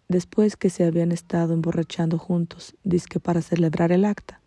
después 0.07 0.55
que 0.55 0.69
se 0.69 0.85
habían 0.85 1.11
estado 1.11 1.53
emborrachando 1.53 2.17
juntos, 2.17 2.75
que 3.09 3.19
para 3.19 3.41
celebrar 3.41 3.91
el 3.91 4.05
acta. 4.05 4.40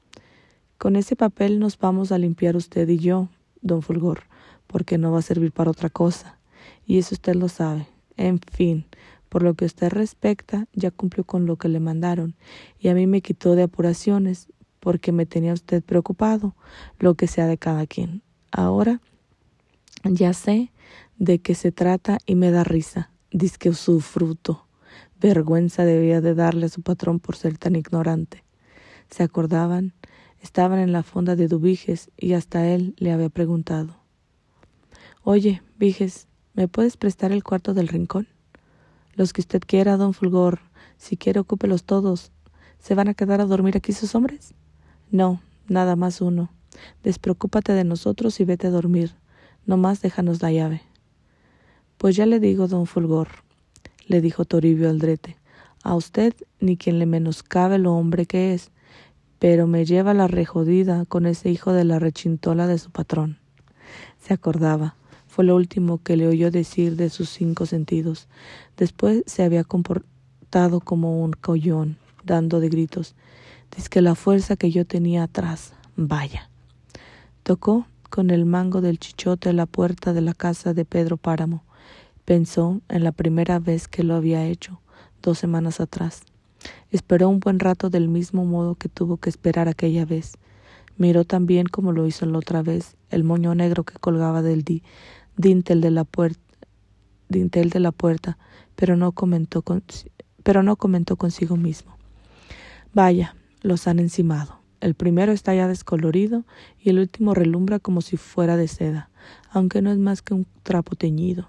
Con 0.78 0.97
ese 0.97 1.16
papel 1.16 1.59
nos 1.59 1.78
vamos 1.78 2.12
a 2.12 2.19
limpiar 2.19 2.57
usted 2.57 2.88
y 2.88 2.99
yo, 2.99 3.28
don 3.62 3.83
Fulgor, 3.83 4.25
porque 4.66 4.99
no 4.99 5.12
va 5.12 5.21
a 5.21 5.23
servir 5.23 5.52
para 5.52 5.71
otra 5.71 5.90
cosa. 5.90 6.38
Y 6.87 6.99
eso 6.99 7.14
usted 7.14 7.35
lo 7.35 7.49
sabe. 7.49 7.87
En 8.16 8.38
fin, 8.38 8.87
Por 9.35 9.43
lo 9.43 9.54
que 9.54 9.64
usted 9.64 9.90
respecta, 9.90 10.69
ya 10.75 10.93
cumplió 10.93 11.25
con 11.25 11.45
lo 11.45 11.57
que 11.57 11.69
le 11.69 11.81
mandaron, 11.81 12.37
y 12.78 12.87
a 12.87 12.95
mí 12.95 13.09
me 13.09 13.21
quitó 13.21 13.57
de 13.57 13.64
apuraciones, 13.64 14.47
porque 14.78 15.11
me 15.11 15.26
tenía 15.26 15.52
usted 15.52 15.83
preocupado, 15.83 16.54
lo 17.00 17.14
que 17.16 17.26
sea 17.26 17.49
de 17.49 17.59
cada 17.59 17.85
quien. 17.88 18.23
Ahora 18.52 19.00
ya 20.04 20.35
sé 20.35 20.71
de 21.19 21.40
qué 21.40 21.57
se 21.57 21.73
trata 21.73 22.19
y 22.26 22.37
me 22.37 22.52
da 22.52 22.62
risa. 22.62 23.11
Dice 23.33 23.57
que 23.59 23.73
su 23.73 24.00
fruto. 24.00 24.69
Vergüenza 25.21 25.85
debía 25.85 26.21
de 26.21 26.35
darle 26.35 26.66
a 26.66 26.69
su 26.69 26.83
patrón 26.83 27.19
por 27.19 27.35
ser 27.35 27.59
tan 27.59 27.75
ignorante. 27.75 28.45
Se 29.11 29.25
acordaban, 29.25 29.95
estaban 30.45 30.79
en 30.79 30.93
la 30.93 31.03
fonda 31.03 31.37
de 31.37 31.49
Dubiges 31.49 32.11
y 32.19 32.35
hasta 32.35 32.69
él 32.69 32.95
le 32.99 33.13
había 33.13 33.31
preguntado. 33.31 33.97
Oye, 35.23 35.63
Viges, 35.79 36.29
¿me 36.53 36.69
puedes 36.69 36.99
prestar 36.99 37.33
el 37.33 37.43
cuarto 37.43 37.73
del 37.73 37.89
rincón? 37.89 38.29
Los 39.15 39.33
que 39.33 39.41
usted 39.41 39.63
quiera, 39.67 39.97
don 39.97 40.13
Fulgor. 40.13 40.61
Si 40.99 41.17
quiere, 41.17 41.41
ocúpelos 41.41 41.85
todos. 41.85 42.31
¿Se 42.79 42.95
van 42.95 43.09
a 43.09 43.15
quedar 43.15 43.41
a 43.41 43.47
dormir 43.47 43.75
aquí 43.79 43.95
sus 43.95 44.15
hombres? 44.15 44.53
No, 45.11 45.41
nada 45.67 45.97
más 45.97 46.21
uno. 46.21 46.51
Despreocúpate 47.03 47.73
de 47.73 47.85
nosotros 47.85 48.39
y 48.39 48.45
vete 48.45 48.67
a 48.67 48.71
dormir. 48.71 49.15
No 49.65 49.79
más 49.79 50.03
déjanos 50.03 50.43
la 50.43 50.53
llave. 50.53 50.83
Pues 51.97 52.17
ya 52.17 52.27
le 52.27 52.39
digo, 52.39 52.69
don 52.69 52.85
Fulgor, 52.85 53.29
le 54.09 54.21
dijo 54.21 54.45
Toribio 54.45 54.91
Aldrete, 54.91 55.39
a 55.83 55.95
usted 55.95 56.35
ni 56.61 56.77
quien 56.77 56.99
le 56.99 57.07
menoscabe 57.07 57.79
lo 57.79 57.95
hombre 57.95 58.27
que 58.27 58.53
es, 58.53 58.73
pero 59.45 59.67
me 59.67 59.85
lleva 59.85 60.15
la 60.15 60.27
rejodida 60.27 61.05
con 61.05 61.27
ese 61.27 61.51
hijo 61.51 61.75
de 61.75 61.85
la 61.85 61.99
rechintola 61.99 62.67
de 62.67 62.79
su 62.79 62.91
patrón. 62.91 63.37
Se 64.19 64.33
acordaba, 64.33 64.97
fue 65.27 65.45
lo 65.45 65.55
último 65.55 66.03
que 66.03 66.17
le 66.17 66.27
oyó 66.27 66.51
decir 66.51 66.97
de 66.97 67.11
sus 67.11 67.29
cinco 67.29 67.67
sentidos. 67.67 68.27
Después 68.79 69.23
se 69.27 69.43
había 69.43 69.63
comportado 69.63 70.81
como 70.81 71.23
un 71.23 71.33
collón, 71.33 71.99
dando 72.25 72.59
de 72.59 72.71
gritos. 72.71 73.17
Dice 73.77 73.91
que 73.91 74.01
la 74.01 74.15
fuerza 74.15 74.57
que 74.57 74.71
yo 74.71 74.87
tenía 74.87 75.25
atrás, 75.25 75.75
vaya. 75.95 76.49
Tocó 77.43 77.87
con 78.09 78.31
el 78.31 78.47
mango 78.47 78.81
del 78.81 78.99
chichote 78.99 79.53
la 79.53 79.67
puerta 79.67 80.15
de 80.15 80.23
la 80.23 80.33
casa 80.33 80.73
de 80.73 80.87
Pedro 80.87 81.19
Páramo. 81.19 81.65
Pensó 82.25 82.81
en 82.89 83.05
la 83.05 83.13
primera 83.13 83.59
vez 83.59 83.89
que 83.89 84.05
lo 84.05 84.15
había 84.15 84.47
hecho, 84.47 84.81
dos 85.21 85.39
semanas 85.39 85.81
atrás. 85.81 86.23
Esperó 86.90 87.28
un 87.28 87.40
buen 87.40 87.59
rato 87.59 87.90
del 87.90 88.09
mismo 88.09 88.44
modo 88.44 88.75
que 88.75 88.88
tuvo 88.88 89.16
que 89.16 89.30
esperar 89.30 89.68
aquella 89.68 90.04
vez. 90.04 90.38
Miró 90.97 91.25
también 91.25 91.66
como 91.66 91.92
lo 91.92 92.06
hizo 92.06 92.26
la 92.26 92.38
otra 92.38 92.62
vez, 92.62 92.97
el 93.11 93.25
moño 93.25 93.54
negro 93.54 93.85
que 93.85 93.99
colgaba 93.99 94.42
del 94.42 94.64
dintel 95.37 95.80
de 95.80 95.90
la 95.90 96.04
puerta, 96.04 96.40
dintel 97.28 97.71
de 97.71 97.80
la 97.80 97.92
puerta, 97.92 98.38
pero 98.76 98.97
no 98.97 99.12
comentó 99.12 99.64
pero 100.42 100.62
no 100.62 100.76
comentó 100.76 101.16
consigo 101.16 101.56
mismo. 101.56 101.97
Vaya, 102.92 103.35
los 103.62 103.88
han 103.88 103.99
encimado. 103.99 104.61
El 104.80 104.94
primero 104.94 105.33
está 105.33 105.54
ya 105.54 105.66
descolorido 105.66 106.44
y 106.78 106.90
el 106.90 106.99
último 106.99 107.35
relumbra 107.35 107.78
como 107.78 108.02
si 108.02 108.16
fuera 108.16 108.56
de 108.56 108.68
seda, 108.68 109.09
aunque 109.50 109.80
no 109.80 109.90
es 109.90 109.99
más 109.99 110.21
que 110.21 110.35
un 110.35 110.47
trapo 110.62 110.94
teñido. 110.94 111.49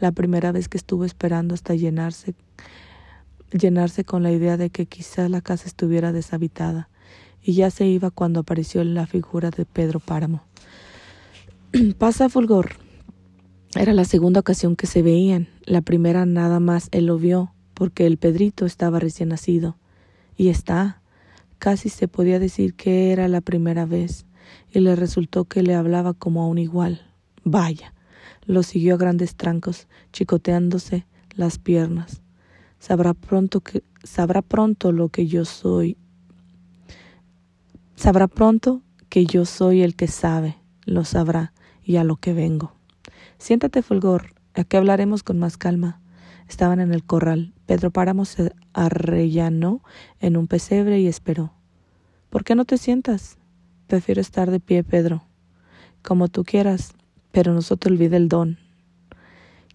La 0.00 0.12
primera 0.12 0.52
vez 0.52 0.68
que 0.68 0.76
estuvo 0.76 1.04
esperando 1.04 1.54
hasta 1.54 1.74
llenarse 1.74 2.34
llenarse 3.50 4.04
con 4.04 4.22
la 4.22 4.32
idea 4.32 4.56
de 4.56 4.70
que 4.70 4.86
quizás 4.86 5.30
la 5.30 5.40
casa 5.40 5.66
estuviera 5.66 6.12
deshabitada, 6.12 6.88
y 7.42 7.54
ya 7.54 7.70
se 7.70 7.86
iba 7.86 8.10
cuando 8.10 8.40
apareció 8.40 8.82
la 8.84 9.06
figura 9.06 9.50
de 9.50 9.64
Pedro 9.64 10.00
Páramo. 10.00 10.42
Pasa 11.98 12.28
Fulgor. 12.28 12.72
Era 13.74 13.92
la 13.92 14.04
segunda 14.04 14.40
ocasión 14.40 14.76
que 14.76 14.86
se 14.86 15.02
veían. 15.02 15.48
La 15.64 15.82
primera 15.82 16.26
nada 16.26 16.58
más 16.58 16.88
él 16.90 17.06
lo 17.06 17.18
vio, 17.18 17.52
porque 17.74 18.06
el 18.06 18.16
Pedrito 18.16 18.66
estaba 18.66 18.98
recién 18.98 19.28
nacido. 19.28 19.76
Y 20.36 20.48
está, 20.48 21.00
Casi 21.58 21.88
se 21.88 22.06
podía 22.06 22.38
decir 22.38 22.74
que 22.74 23.10
era 23.10 23.26
la 23.26 23.40
primera 23.40 23.84
vez, 23.84 24.26
y 24.72 24.78
le 24.78 24.94
resultó 24.94 25.44
que 25.44 25.62
le 25.62 25.74
hablaba 25.74 26.14
como 26.14 26.42
a 26.42 26.46
un 26.46 26.58
igual. 26.58 27.02
Vaya. 27.44 27.94
Lo 28.46 28.62
siguió 28.62 28.94
a 28.94 28.98
grandes 28.98 29.34
trancos, 29.34 29.88
chicoteándose 30.12 31.06
las 31.34 31.58
piernas. 31.58 32.22
Sabrá 32.78 33.14
pronto 33.14 33.60
que 33.60 33.82
sabrá 34.02 34.42
pronto 34.42 34.92
lo 34.92 35.08
que 35.08 35.26
yo 35.26 35.44
soy. 35.44 35.96
Sabrá 37.96 38.28
pronto 38.28 38.82
que 39.08 39.26
yo 39.26 39.44
soy 39.44 39.82
el 39.82 39.96
que 39.96 40.06
sabe, 40.06 40.56
lo 40.84 41.04
sabrá, 41.04 41.52
y 41.82 41.96
a 41.96 42.04
lo 42.04 42.16
que 42.16 42.32
vengo. 42.32 42.74
Siéntate, 43.38 43.82
Fulgor, 43.82 44.34
aquí 44.54 44.76
hablaremos 44.76 45.22
con 45.22 45.38
más 45.38 45.56
calma. 45.56 46.00
Estaban 46.48 46.80
en 46.80 46.92
el 46.92 47.04
corral. 47.04 47.52
Pedro 47.66 47.90
Páramo 47.90 48.24
se 48.24 48.52
arrellanó 48.72 49.82
en 50.20 50.36
un 50.36 50.46
pesebre 50.46 51.00
y 51.00 51.06
esperó. 51.06 51.52
¿Por 52.30 52.44
qué 52.44 52.54
no 52.54 52.64
te 52.64 52.78
sientas? 52.78 53.38
Prefiero 53.86 54.20
estar 54.20 54.50
de 54.50 54.60
pie, 54.60 54.84
Pedro. 54.84 55.24
Como 56.02 56.28
tú 56.28 56.44
quieras, 56.44 56.94
pero 57.32 57.52
no 57.52 57.62
se 57.62 57.76
te 57.76 57.88
olvide 57.88 58.16
el 58.16 58.28
don. 58.28 58.58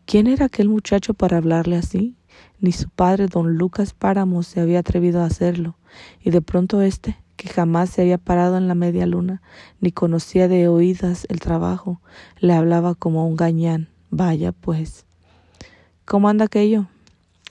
¿Quién 0.05 0.27
era 0.27 0.45
aquel 0.45 0.69
muchacho 0.69 1.13
para 1.13 1.37
hablarle 1.37 1.77
así? 1.77 2.15
Ni 2.59 2.71
su 2.71 2.89
padre, 2.89 3.27
don 3.27 3.57
Lucas 3.57 3.93
Páramo, 3.93 4.43
se 4.43 4.61
había 4.61 4.79
atrevido 4.79 5.21
a 5.21 5.25
hacerlo, 5.25 5.75
y 6.21 6.31
de 6.31 6.41
pronto 6.41 6.81
éste, 6.81 7.17
que 7.35 7.49
jamás 7.49 7.89
se 7.89 8.01
había 8.01 8.17
parado 8.17 8.57
en 8.57 8.67
la 8.67 8.75
media 8.75 9.05
luna, 9.05 9.41
ni 9.81 9.91
conocía 9.91 10.47
de 10.47 10.67
oídas 10.67 11.25
el 11.29 11.39
trabajo, 11.39 11.99
le 12.39 12.53
hablaba 12.53 12.95
como 12.95 13.27
un 13.27 13.35
gañán. 13.35 13.89
Vaya, 14.11 14.51
pues. 14.51 15.05
¿Cómo 16.05 16.29
anda 16.29 16.45
aquello? 16.45 16.85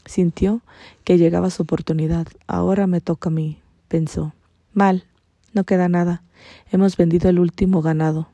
Sintió 0.06 0.62
que 1.04 1.18
llegaba 1.18 1.50
su 1.50 1.62
oportunidad. 1.62 2.26
Ahora 2.46 2.86
me 2.86 3.00
toca 3.00 3.28
a 3.28 3.32
mí, 3.32 3.58
pensó. 3.88 4.32
Mal, 4.72 5.04
no 5.52 5.64
queda 5.64 5.88
nada. 5.88 6.22
Hemos 6.70 6.96
vendido 6.96 7.28
el 7.28 7.38
último 7.38 7.82
ganado. 7.82 8.28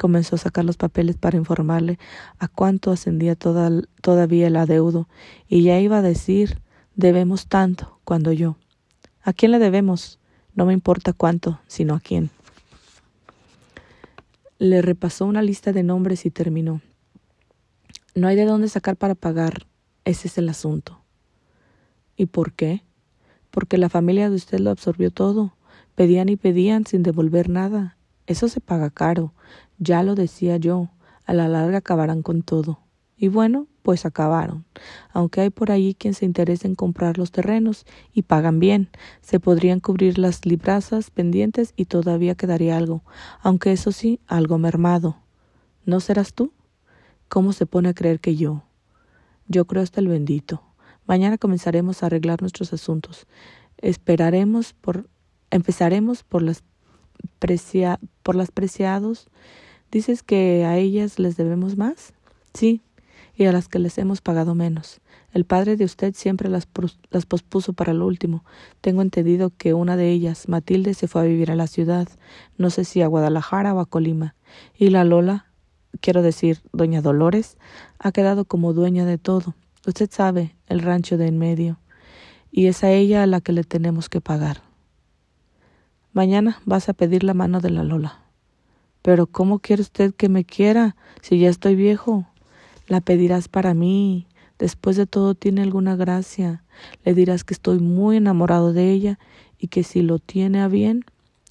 Comenzó 0.00 0.36
a 0.36 0.38
sacar 0.38 0.64
los 0.64 0.78
papeles 0.78 1.18
para 1.18 1.36
informarle 1.36 1.98
a 2.38 2.48
cuánto 2.48 2.90
ascendía 2.90 3.36
toda, 3.36 3.70
todavía 4.00 4.46
el 4.46 4.56
adeudo, 4.56 5.10
y 5.46 5.62
ya 5.62 5.78
iba 5.78 5.98
a 5.98 6.02
decir 6.02 6.62
debemos 6.94 7.48
tanto, 7.48 8.00
cuando 8.04 8.32
yo. 8.32 8.56
¿A 9.22 9.34
quién 9.34 9.52
le 9.52 9.58
debemos? 9.58 10.18
No 10.54 10.64
me 10.64 10.72
importa 10.72 11.12
cuánto, 11.12 11.60
sino 11.66 11.94
a 11.94 12.00
quién. 12.00 12.30
Le 14.58 14.80
repasó 14.80 15.26
una 15.26 15.42
lista 15.42 15.70
de 15.70 15.82
nombres 15.82 16.24
y 16.24 16.30
terminó. 16.30 16.80
No 18.14 18.26
hay 18.26 18.36
de 18.36 18.46
dónde 18.46 18.70
sacar 18.70 18.96
para 18.96 19.14
pagar. 19.14 19.66
Ese 20.06 20.28
es 20.28 20.38
el 20.38 20.48
asunto. 20.48 20.98
¿Y 22.16 22.24
por 22.24 22.54
qué? 22.54 22.84
Porque 23.50 23.76
la 23.76 23.90
familia 23.90 24.30
de 24.30 24.36
usted 24.36 24.60
lo 24.60 24.70
absorbió 24.70 25.10
todo. 25.10 25.54
Pedían 25.94 26.30
y 26.30 26.36
pedían 26.36 26.86
sin 26.86 27.02
devolver 27.02 27.50
nada. 27.50 27.98
Eso 28.30 28.46
se 28.46 28.60
paga 28.60 28.90
caro. 28.90 29.34
Ya 29.78 30.04
lo 30.04 30.14
decía 30.14 30.56
yo. 30.56 30.88
A 31.26 31.32
la 31.32 31.48
larga 31.48 31.78
acabarán 31.78 32.22
con 32.22 32.42
todo. 32.42 32.78
Y 33.16 33.26
bueno, 33.26 33.66
pues 33.82 34.06
acabaron. 34.06 34.64
Aunque 35.12 35.40
hay 35.40 35.50
por 35.50 35.72
allí 35.72 35.94
quien 35.94 36.14
se 36.14 36.26
interesa 36.26 36.68
en 36.68 36.76
comprar 36.76 37.18
los 37.18 37.32
terrenos 37.32 37.86
y 38.12 38.22
pagan 38.22 38.60
bien, 38.60 38.88
se 39.20 39.40
podrían 39.40 39.80
cubrir 39.80 40.16
las 40.16 40.46
librazas 40.46 41.10
pendientes 41.10 41.72
y 41.74 41.86
todavía 41.86 42.36
quedaría 42.36 42.76
algo, 42.76 43.02
aunque 43.40 43.72
eso 43.72 43.90
sí, 43.90 44.20
algo 44.28 44.58
mermado. 44.58 45.16
¿No 45.84 45.98
serás 45.98 46.32
tú? 46.32 46.52
¿Cómo 47.28 47.52
se 47.52 47.66
pone 47.66 47.88
a 47.88 47.94
creer 47.94 48.20
que 48.20 48.36
yo? 48.36 48.62
Yo 49.48 49.64
creo 49.64 49.82
hasta 49.82 50.00
el 50.00 50.06
bendito. 50.06 50.62
Mañana 51.04 51.36
comenzaremos 51.36 52.04
a 52.04 52.06
arreglar 52.06 52.42
nuestros 52.42 52.72
asuntos. 52.72 53.26
Esperaremos 53.78 54.72
por, 54.72 55.10
empezaremos 55.50 56.22
por 56.22 56.42
las, 56.42 56.62
precia, 57.38 57.98
por 58.30 58.36
las 58.36 58.52
preciados. 58.52 59.26
¿Dices 59.90 60.22
que 60.22 60.64
a 60.64 60.78
ellas 60.78 61.18
les 61.18 61.36
debemos 61.36 61.76
más? 61.76 62.12
Sí, 62.54 62.80
y 63.34 63.46
a 63.46 63.52
las 63.52 63.66
que 63.66 63.80
les 63.80 63.98
hemos 63.98 64.20
pagado 64.20 64.54
menos. 64.54 65.00
El 65.32 65.44
padre 65.44 65.76
de 65.76 65.84
usted 65.84 66.14
siempre 66.14 66.48
las, 66.48 66.68
las 67.10 67.26
pospuso 67.26 67.72
para 67.72 67.92
lo 67.92 68.06
último. 68.06 68.44
Tengo 68.80 69.02
entendido 69.02 69.50
que 69.50 69.74
una 69.74 69.96
de 69.96 70.12
ellas, 70.12 70.48
Matilde, 70.48 70.94
se 70.94 71.08
fue 71.08 71.22
a 71.22 71.24
vivir 71.24 71.50
a 71.50 71.56
la 71.56 71.66
ciudad, 71.66 72.08
no 72.56 72.70
sé 72.70 72.84
si 72.84 73.02
a 73.02 73.08
Guadalajara 73.08 73.74
o 73.74 73.80
a 73.80 73.86
Colima, 73.86 74.36
y 74.78 74.90
la 74.90 75.02
Lola 75.02 75.46
quiero 76.00 76.22
decir, 76.22 76.60
doña 76.72 77.02
Dolores, 77.02 77.58
ha 77.98 78.12
quedado 78.12 78.44
como 78.44 78.74
dueña 78.74 79.06
de 79.06 79.18
todo. 79.18 79.56
Usted 79.88 80.08
sabe, 80.08 80.54
el 80.68 80.82
rancho 80.82 81.18
de 81.18 81.26
en 81.26 81.38
medio. 81.40 81.80
Y 82.52 82.66
es 82.66 82.84
a 82.84 82.92
ella 82.92 83.24
a 83.24 83.26
la 83.26 83.40
que 83.40 83.50
le 83.50 83.64
tenemos 83.64 84.08
que 84.08 84.20
pagar. 84.20 84.69
Mañana 86.12 86.60
vas 86.64 86.88
a 86.88 86.92
pedir 86.92 87.22
la 87.22 87.34
mano 87.34 87.60
de 87.60 87.70
la 87.70 87.84
Lola. 87.84 88.18
Pero 89.00 89.26
¿cómo 89.28 89.60
quiere 89.60 89.82
usted 89.82 90.12
que 90.12 90.28
me 90.28 90.44
quiera 90.44 90.96
si 91.22 91.38
ya 91.38 91.48
estoy 91.48 91.76
viejo? 91.76 92.26
La 92.88 93.00
pedirás 93.00 93.46
para 93.46 93.74
mí. 93.74 94.26
Después 94.58 94.96
de 94.96 95.06
todo 95.06 95.36
tiene 95.36 95.62
alguna 95.62 95.94
gracia. 95.94 96.64
Le 97.04 97.14
dirás 97.14 97.44
que 97.44 97.54
estoy 97.54 97.78
muy 97.78 98.16
enamorado 98.16 98.72
de 98.72 98.90
ella 98.90 99.20
y 99.56 99.68
que 99.68 99.84
si 99.84 100.02
lo 100.02 100.18
tiene 100.18 100.60
a 100.60 100.66
bien, 100.66 101.04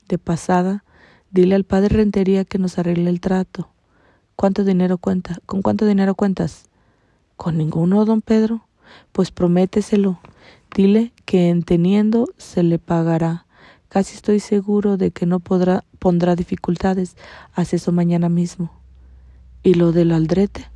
de 0.10 0.18
pasada, 0.18 0.84
dile 1.32 1.56
al 1.56 1.64
padre 1.64 1.96
Rentería 1.96 2.44
que 2.44 2.60
nos 2.60 2.78
arregle 2.78 3.10
el 3.10 3.22
trato. 3.22 3.70
¿Cuánto 4.36 4.66
dinero 4.66 4.98
cuenta? 4.98 5.38
¿Con 5.46 5.62
cuánto 5.62 5.86
dinero 5.86 6.16
cuentas? 6.16 6.66
Con 7.38 7.58
ninguno, 7.58 8.04
don 8.04 8.22
Pedro. 8.22 8.68
Pues 9.14 9.32
prométeselo. 9.32 10.20
Dile 10.76 11.14
que 11.24 11.48
en 11.48 11.64
teniendo 11.64 12.28
se 12.38 12.62
le 12.64 12.78
pagará. 12.78 13.46
Casi 13.90 14.16
estoy 14.16 14.40
seguro 14.40 14.98
de 14.98 15.10
que 15.10 15.26
no 15.26 15.40
podrá, 15.40 15.84
pondrá 15.98 16.36
dificultades. 16.36 17.18
Haz 17.54 17.74
eso 17.74 17.92
mañana 17.92 18.30
mismo. 18.30 18.72
¿Y 19.64 19.74
lo 19.74 19.92
del 19.92 20.12
aldrete? 20.12 20.70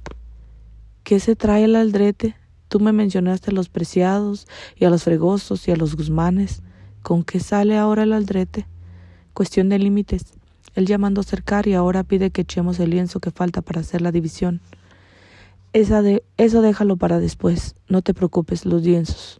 ¿Qué 1.03 1.19
se 1.19 1.35
trae 1.35 1.65
el 1.65 1.75
aldrete? 1.75 2.35
Tú 2.69 2.79
me 2.79 2.91
mencionaste 2.91 3.51
a 3.51 3.53
los 3.53 3.69
preciados 3.69 4.47
y 4.75 4.85
a 4.85 4.89
los 4.89 5.03
fregosos 5.03 5.67
y 5.67 5.71
a 5.71 5.75
los 5.75 5.95
guzmanes. 5.95 6.63
¿Con 7.03 7.23
qué 7.23 7.39
sale 7.39 7.77
ahora 7.77 8.01
el 8.01 8.13
aldrete? 8.13 8.65
Cuestión 9.35 9.69
de 9.69 9.77
límites. 9.77 10.25
Él 10.73 10.87
ya 10.87 10.97
mandó 10.97 11.21
cercar 11.21 11.67
y 11.67 11.75
ahora 11.75 12.03
pide 12.03 12.31
que 12.31 12.41
echemos 12.41 12.79
el 12.79 12.89
lienzo 12.89 13.19
que 13.19 13.29
falta 13.29 13.61
para 13.61 13.81
hacer 13.81 14.01
la 14.01 14.11
división. 14.11 14.59
Esa 15.71 16.01
eso 16.37 16.61
déjalo 16.63 16.97
para 16.97 17.19
después. 17.19 17.75
No 17.87 18.01
te 18.01 18.15
preocupes, 18.15 18.65
los 18.65 18.81
lienzos. 18.81 19.39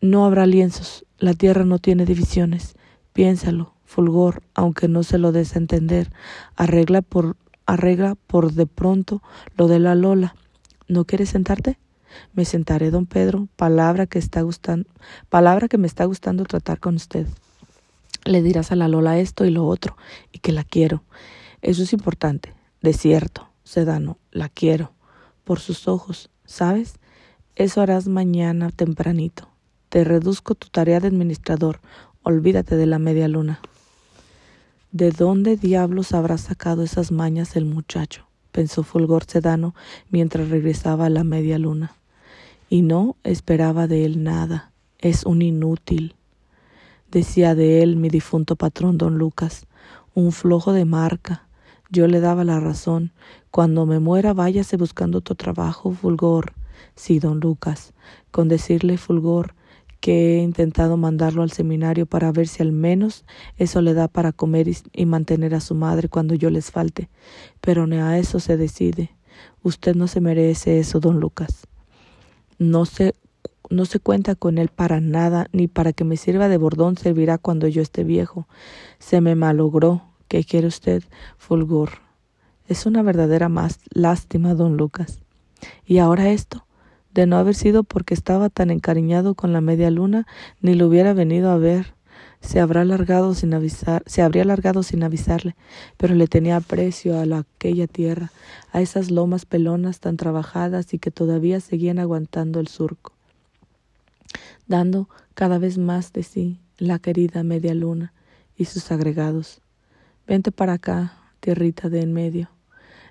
No 0.00 0.24
habrá 0.24 0.44
lienzos. 0.46 1.05
La 1.18 1.32
tierra 1.32 1.64
no 1.64 1.78
tiene 1.78 2.04
divisiones. 2.04 2.76
Piénsalo, 3.12 3.72
Fulgor, 3.84 4.42
aunque 4.54 4.88
no 4.88 5.02
se 5.02 5.16
lo 5.16 5.32
des 5.32 5.54
a 5.54 5.58
entender. 5.58 6.12
Arregla 6.56 7.00
por, 7.00 7.36
arregla 7.64 8.16
por 8.26 8.52
de 8.52 8.66
pronto 8.66 9.22
lo 9.56 9.66
de 9.66 9.78
la 9.78 9.94
Lola. 9.94 10.36
¿No 10.88 11.04
quieres 11.06 11.30
sentarte? 11.30 11.78
Me 12.34 12.44
sentaré, 12.44 12.90
don 12.90 13.06
Pedro, 13.06 13.48
palabra 13.56 14.06
que 14.06 14.18
está 14.18 14.42
gustando, 14.42 14.88
palabra 15.28 15.68
que 15.68 15.78
me 15.78 15.86
está 15.86 16.04
gustando 16.04 16.44
tratar 16.44 16.80
con 16.80 16.96
usted. 16.96 17.26
Le 18.24 18.42
dirás 18.42 18.72
a 18.72 18.76
la 18.76 18.88
Lola 18.88 19.18
esto 19.18 19.44
y 19.44 19.50
lo 19.50 19.66
otro, 19.66 19.96
y 20.32 20.40
que 20.40 20.52
la 20.52 20.64
quiero. 20.64 21.02
Eso 21.62 21.82
es 21.82 21.92
importante. 21.92 22.54
De 22.82 22.92
cierto, 22.92 23.48
Sedano, 23.64 24.18
la 24.30 24.48
quiero. 24.48 24.92
Por 25.44 25.60
sus 25.60 25.88
ojos, 25.88 26.30
¿sabes? 26.44 26.94
Eso 27.54 27.80
harás 27.80 28.06
mañana 28.08 28.70
tempranito. 28.70 29.48
Te 29.96 30.04
reduzco 30.04 30.54
tu 30.54 30.68
tarea 30.68 31.00
de 31.00 31.08
administrador. 31.08 31.80
Olvídate 32.22 32.76
de 32.76 32.84
la 32.84 32.98
media 32.98 33.28
luna. 33.28 33.60
¿De 34.92 35.10
dónde 35.10 35.56
diablos 35.56 36.12
habrá 36.12 36.36
sacado 36.36 36.82
esas 36.82 37.12
mañas 37.12 37.56
el 37.56 37.64
muchacho? 37.64 38.26
pensó 38.52 38.82
Fulgor 38.82 39.24
Sedano 39.24 39.74
mientras 40.10 40.50
regresaba 40.50 41.06
a 41.06 41.08
la 41.08 41.24
media 41.24 41.58
luna. 41.58 41.96
Y 42.68 42.82
no 42.82 43.16
esperaba 43.24 43.86
de 43.86 44.04
él 44.04 44.22
nada. 44.22 44.70
Es 44.98 45.24
un 45.24 45.40
inútil. 45.40 46.14
Decía 47.10 47.54
de 47.54 47.82
él 47.82 47.96
mi 47.96 48.10
difunto 48.10 48.54
patrón 48.54 48.98
don 48.98 49.16
Lucas, 49.16 49.66
un 50.12 50.32
flojo 50.32 50.74
de 50.74 50.84
marca. 50.84 51.48
Yo 51.88 52.06
le 52.06 52.20
daba 52.20 52.44
la 52.44 52.60
razón. 52.60 53.12
Cuando 53.50 53.86
me 53.86 53.98
muera 53.98 54.34
váyase 54.34 54.76
buscando 54.76 55.20
otro 55.20 55.36
trabajo, 55.36 55.92
Fulgor. 55.92 56.52
Sí, 56.96 57.18
don 57.18 57.40
Lucas. 57.40 57.94
Con 58.30 58.48
decirle 58.48 58.98
Fulgor 58.98 59.54
que 60.00 60.36
he 60.36 60.42
intentado 60.42 60.96
mandarlo 60.96 61.42
al 61.42 61.50
seminario 61.50 62.06
para 62.06 62.32
ver 62.32 62.48
si 62.48 62.62
al 62.62 62.72
menos 62.72 63.24
eso 63.56 63.80
le 63.80 63.94
da 63.94 64.08
para 64.08 64.32
comer 64.32 64.68
y, 64.92 65.06
mantener 65.06 65.54
a 65.54 65.60
su 65.60 65.74
madre 65.74 66.08
cuando 66.08 66.34
yo 66.34 66.50
les 66.50 66.70
falte. 66.70 67.08
Pero 67.60 67.86
ni 67.86 67.96
a 67.96 68.18
eso 68.18 68.40
se 68.40 68.56
decide. 68.56 69.10
Usted 69.62 69.94
no 69.94 70.06
se 70.06 70.20
merece 70.20 70.78
eso, 70.78 71.00
don 71.00 71.20
Lucas. 71.20 71.66
No 72.58 72.84
se, 72.84 73.14
no 73.70 73.84
se 73.84 74.00
cuenta 74.00 74.34
con 74.34 74.58
él 74.58 74.68
para 74.68 75.00
nada, 75.00 75.48
ni 75.52 75.68
para 75.68 75.92
que 75.92 76.04
me 76.04 76.16
sirva 76.16 76.48
de 76.48 76.56
bordón 76.56 76.96
servirá 76.96 77.38
cuando 77.38 77.68
yo 77.68 77.82
esté 77.82 78.04
viejo. 78.04 78.46
Se 78.98 79.20
me 79.20 79.34
malogró. 79.34 80.02
¿Qué 80.28 80.42
quiere 80.42 80.66
usted, 80.66 81.04
Fulgor? 81.38 81.90
Es 82.66 82.84
una 82.84 83.02
verdadera 83.02 83.48
más 83.48 83.78
lástima, 83.90 84.54
don 84.54 84.76
Lucas. 84.76 85.20
¿Y 85.84 85.98
ahora 85.98 86.30
esto? 86.30 86.65
De 87.16 87.26
no 87.26 87.38
haber 87.38 87.54
sido 87.54 87.82
porque 87.82 88.12
estaba 88.12 88.50
tan 88.50 88.70
encariñado 88.70 89.34
con 89.34 89.54
la 89.54 89.62
media 89.62 89.90
luna, 89.90 90.26
ni 90.60 90.74
lo 90.74 90.86
hubiera 90.86 91.14
venido 91.14 91.50
a 91.50 91.56
ver. 91.56 91.94
Se 92.42 92.60
habrá 92.60 92.82
alargado 92.82 93.34
sin 93.34 93.54
avisar, 93.54 94.02
se 94.04 94.20
habría 94.20 94.42
alargado 94.42 94.82
sin 94.82 95.02
avisarle, 95.02 95.56
pero 95.96 96.14
le 96.14 96.26
tenía 96.26 96.56
aprecio 96.56 97.18
a 97.18 97.24
la, 97.24 97.38
aquella 97.38 97.86
tierra, 97.86 98.32
a 98.70 98.82
esas 98.82 99.10
lomas 99.10 99.46
pelonas 99.46 99.98
tan 99.98 100.18
trabajadas 100.18 100.92
y 100.92 100.98
que 100.98 101.10
todavía 101.10 101.60
seguían 101.60 101.98
aguantando 101.98 102.60
el 102.60 102.68
surco, 102.68 103.14
dando 104.68 105.08
cada 105.32 105.56
vez 105.56 105.78
más 105.78 106.12
de 106.12 106.22
sí 106.22 106.60
la 106.76 106.98
querida 106.98 107.42
media 107.42 107.72
luna 107.72 108.12
y 108.58 108.66
sus 108.66 108.92
agregados. 108.92 109.62
Vente 110.28 110.52
para 110.52 110.74
acá, 110.74 111.14
tierrita 111.40 111.88
de 111.88 112.02
en 112.02 112.12
medio. 112.12 112.50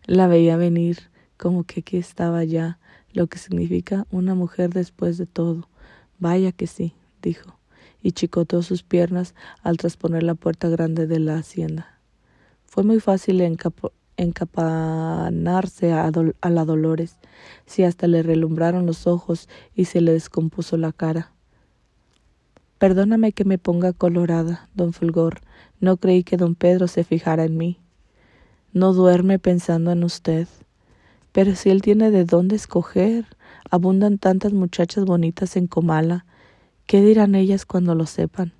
La 0.05 0.27
veía 0.27 0.57
venir, 0.57 1.09
como 1.37 1.63
que 1.63 1.79
aquí 1.79 1.97
estaba 1.97 2.43
ya, 2.43 2.77
lo 3.15 3.27
que 3.27 3.39
significa 3.39 4.05
una 4.11 4.35
mujer 4.35 4.71
después 4.71 5.17
de 5.17 5.25
todo. 5.25 5.67
Vaya 6.19 6.51
que 6.51 6.67
sí, 6.67 6.93
dijo, 7.21 7.57
y 8.03 8.11
chicoteó 8.11 8.61
sus 8.61 8.83
piernas 8.83 9.33
al 9.63 9.77
trasponer 9.77 10.23
la 10.23 10.35
puerta 10.35 10.69
grande 10.69 11.07
de 11.07 11.19
la 11.19 11.37
hacienda. 11.37 11.99
Fue 12.65 12.83
muy 12.83 12.99
fácil 12.99 13.41
encapanarse 14.17 15.93
a, 15.93 16.11
a 16.41 16.49
la 16.49 16.65
Dolores, 16.65 17.15
si 17.65 17.83
hasta 17.83 18.07
le 18.07 18.21
relumbraron 18.21 18.85
los 18.85 19.07
ojos 19.07 19.49
y 19.73 19.85
se 19.85 20.01
le 20.01 20.11
descompuso 20.11 20.77
la 20.77 20.91
cara. 20.91 21.31
Perdóname 22.77 23.31
que 23.31 23.45
me 23.45 23.57
ponga 23.57 23.93
colorada, 23.93 24.69
don 24.75 24.91
Fulgor. 24.91 25.39
No 25.79 25.95
creí 25.97 26.23
que 26.23 26.35
don 26.35 26.55
Pedro 26.55 26.87
se 26.87 27.05
fijara 27.05 27.45
en 27.45 27.55
mí. 27.57 27.79
No 28.73 28.93
duerme 28.93 29.39
pensando 29.39 29.91
en 29.91 30.03
usted. 30.03 30.49
Pero 31.35 31.53
si 31.55 31.69
él 31.69 31.81
tiene 31.81 32.11
de 32.11 32.23
dónde 32.23 32.55
escoger, 32.55 33.25
abundan 33.69 34.19
tantas 34.19 34.53
muchachas 34.53 35.03
bonitas 35.03 35.57
en 35.57 35.67
Comala, 35.67 36.25
¿qué 36.85 37.01
dirán 37.01 37.35
ellas 37.35 37.65
cuando 37.65 37.93
lo 37.93 38.05
sepan? 38.05 38.53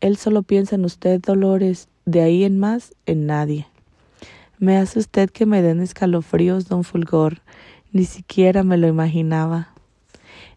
Él 0.00 0.16
solo 0.16 0.42
piensa 0.44 0.76
en 0.76 0.86
usted, 0.86 1.20
Dolores, 1.20 1.88
de 2.06 2.22
ahí 2.22 2.44
en 2.44 2.58
más, 2.58 2.94
en 3.04 3.26
nadie. 3.26 3.66
Me 4.58 4.78
hace 4.78 4.98
usted 4.98 5.28
que 5.28 5.44
me 5.44 5.60
den 5.60 5.82
escalofríos, 5.82 6.68
don 6.68 6.84
Fulgor, 6.84 7.42
ni 7.92 8.06
siquiera 8.06 8.62
me 8.62 8.78
lo 8.78 8.88
imaginaba. 8.88 9.68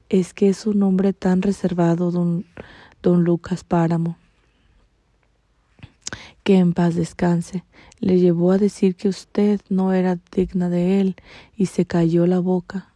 Es 0.08 0.34
que 0.34 0.48
es 0.48 0.66
un 0.66 0.82
hombre 0.82 1.12
tan 1.12 1.42
reservado, 1.42 2.10
don, 2.10 2.46
don 3.02 3.26
Lucas 3.26 3.66
Páramo 3.66 4.18
que 6.48 6.60
en 6.60 6.72
paz 6.72 6.96
descanse, 6.96 7.66
le 8.00 8.22
llevó 8.22 8.54
a 8.54 8.58
decir 8.58 8.96
que 8.96 9.10
usted 9.10 9.60
no 9.68 9.92
era 9.92 10.18
digna 10.32 10.70
de 10.70 11.02
él 11.02 11.18
y 11.58 11.66
se 11.66 11.84
cayó 11.86 12.26
la 12.26 12.40
boca 12.40 12.94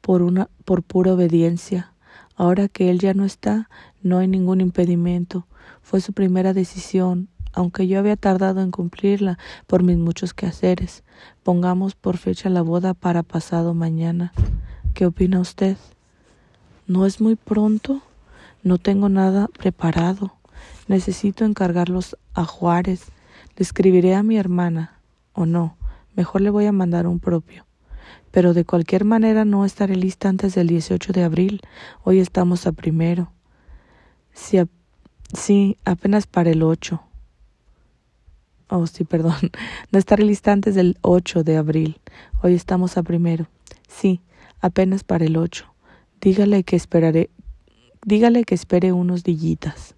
por 0.00 0.22
una 0.22 0.48
por 0.64 0.84
pura 0.84 1.14
obediencia. 1.14 1.92
Ahora 2.36 2.68
que 2.68 2.90
él 2.90 3.00
ya 3.00 3.12
no 3.12 3.24
está, 3.24 3.68
no 4.04 4.18
hay 4.18 4.28
ningún 4.28 4.60
impedimento. 4.60 5.48
Fue 5.82 6.00
su 6.00 6.12
primera 6.12 6.52
decisión, 6.54 7.26
aunque 7.52 7.88
yo 7.88 7.98
había 7.98 8.14
tardado 8.14 8.60
en 8.60 8.70
cumplirla 8.70 9.36
por 9.66 9.82
mis 9.82 9.96
muchos 9.96 10.32
quehaceres. 10.32 11.02
Pongamos 11.42 11.96
por 11.96 12.18
fecha 12.18 12.50
la 12.50 12.62
boda 12.62 12.94
para 12.94 13.24
pasado 13.24 13.74
mañana. 13.74 14.32
¿Qué 14.94 15.06
opina 15.06 15.40
usted? 15.40 15.76
¿No 16.86 17.04
es 17.04 17.20
muy 17.20 17.34
pronto? 17.34 18.00
No 18.62 18.78
tengo 18.78 19.08
nada 19.08 19.48
preparado. 19.48 20.34
Necesito 20.90 21.44
encargarlos 21.44 22.16
a 22.34 22.44
Juárez. 22.44 23.12
Le 23.56 23.62
escribiré 23.62 24.16
a 24.16 24.24
mi 24.24 24.36
hermana, 24.36 24.98
o 25.34 25.46
no, 25.46 25.76
mejor 26.16 26.40
le 26.40 26.50
voy 26.50 26.66
a 26.66 26.72
mandar 26.72 27.06
un 27.06 27.20
propio. 27.20 27.64
Pero 28.32 28.54
de 28.54 28.64
cualquier 28.64 29.04
manera 29.04 29.44
no 29.44 29.64
estaré 29.64 29.94
lista 29.94 30.28
antes 30.28 30.56
del 30.56 30.66
18 30.66 31.12
de 31.12 31.22
abril. 31.22 31.60
Hoy 32.02 32.18
estamos 32.18 32.66
a 32.66 32.72
primero. 32.72 33.30
Sí, 34.32 35.76
apenas 35.84 36.26
para 36.26 36.50
el 36.50 36.64
8. 36.64 37.00
Oh, 38.70 38.84
sí, 38.88 39.04
perdón. 39.04 39.52
No 39.92 39.98
estaré 40.00 40.24
lista 40.24 40.50
antes 40.50 40.74
del 40.74 40.98
8 41.02 41.44
de 41.44 41.56
abril. 41.56 42.00
Hoy 42.42 42.54
estamos 42.54 42.96
a 42.96 43.04
primero. 43.04 43.46
Sí, 43.86 44.22
apenas 44.60 45.04
para 45.04 45.24
el 45.24 45.36
8. 45.36 45.72
Dígale 46.20 46.64
que 46.64 46.74
esperaré. 46.74 47.30
Dígale 48.04 48.42
que 48.42 48.56
espere 48.56 48.90
unos 48.90 49.22
dillitas. 49.22 49.94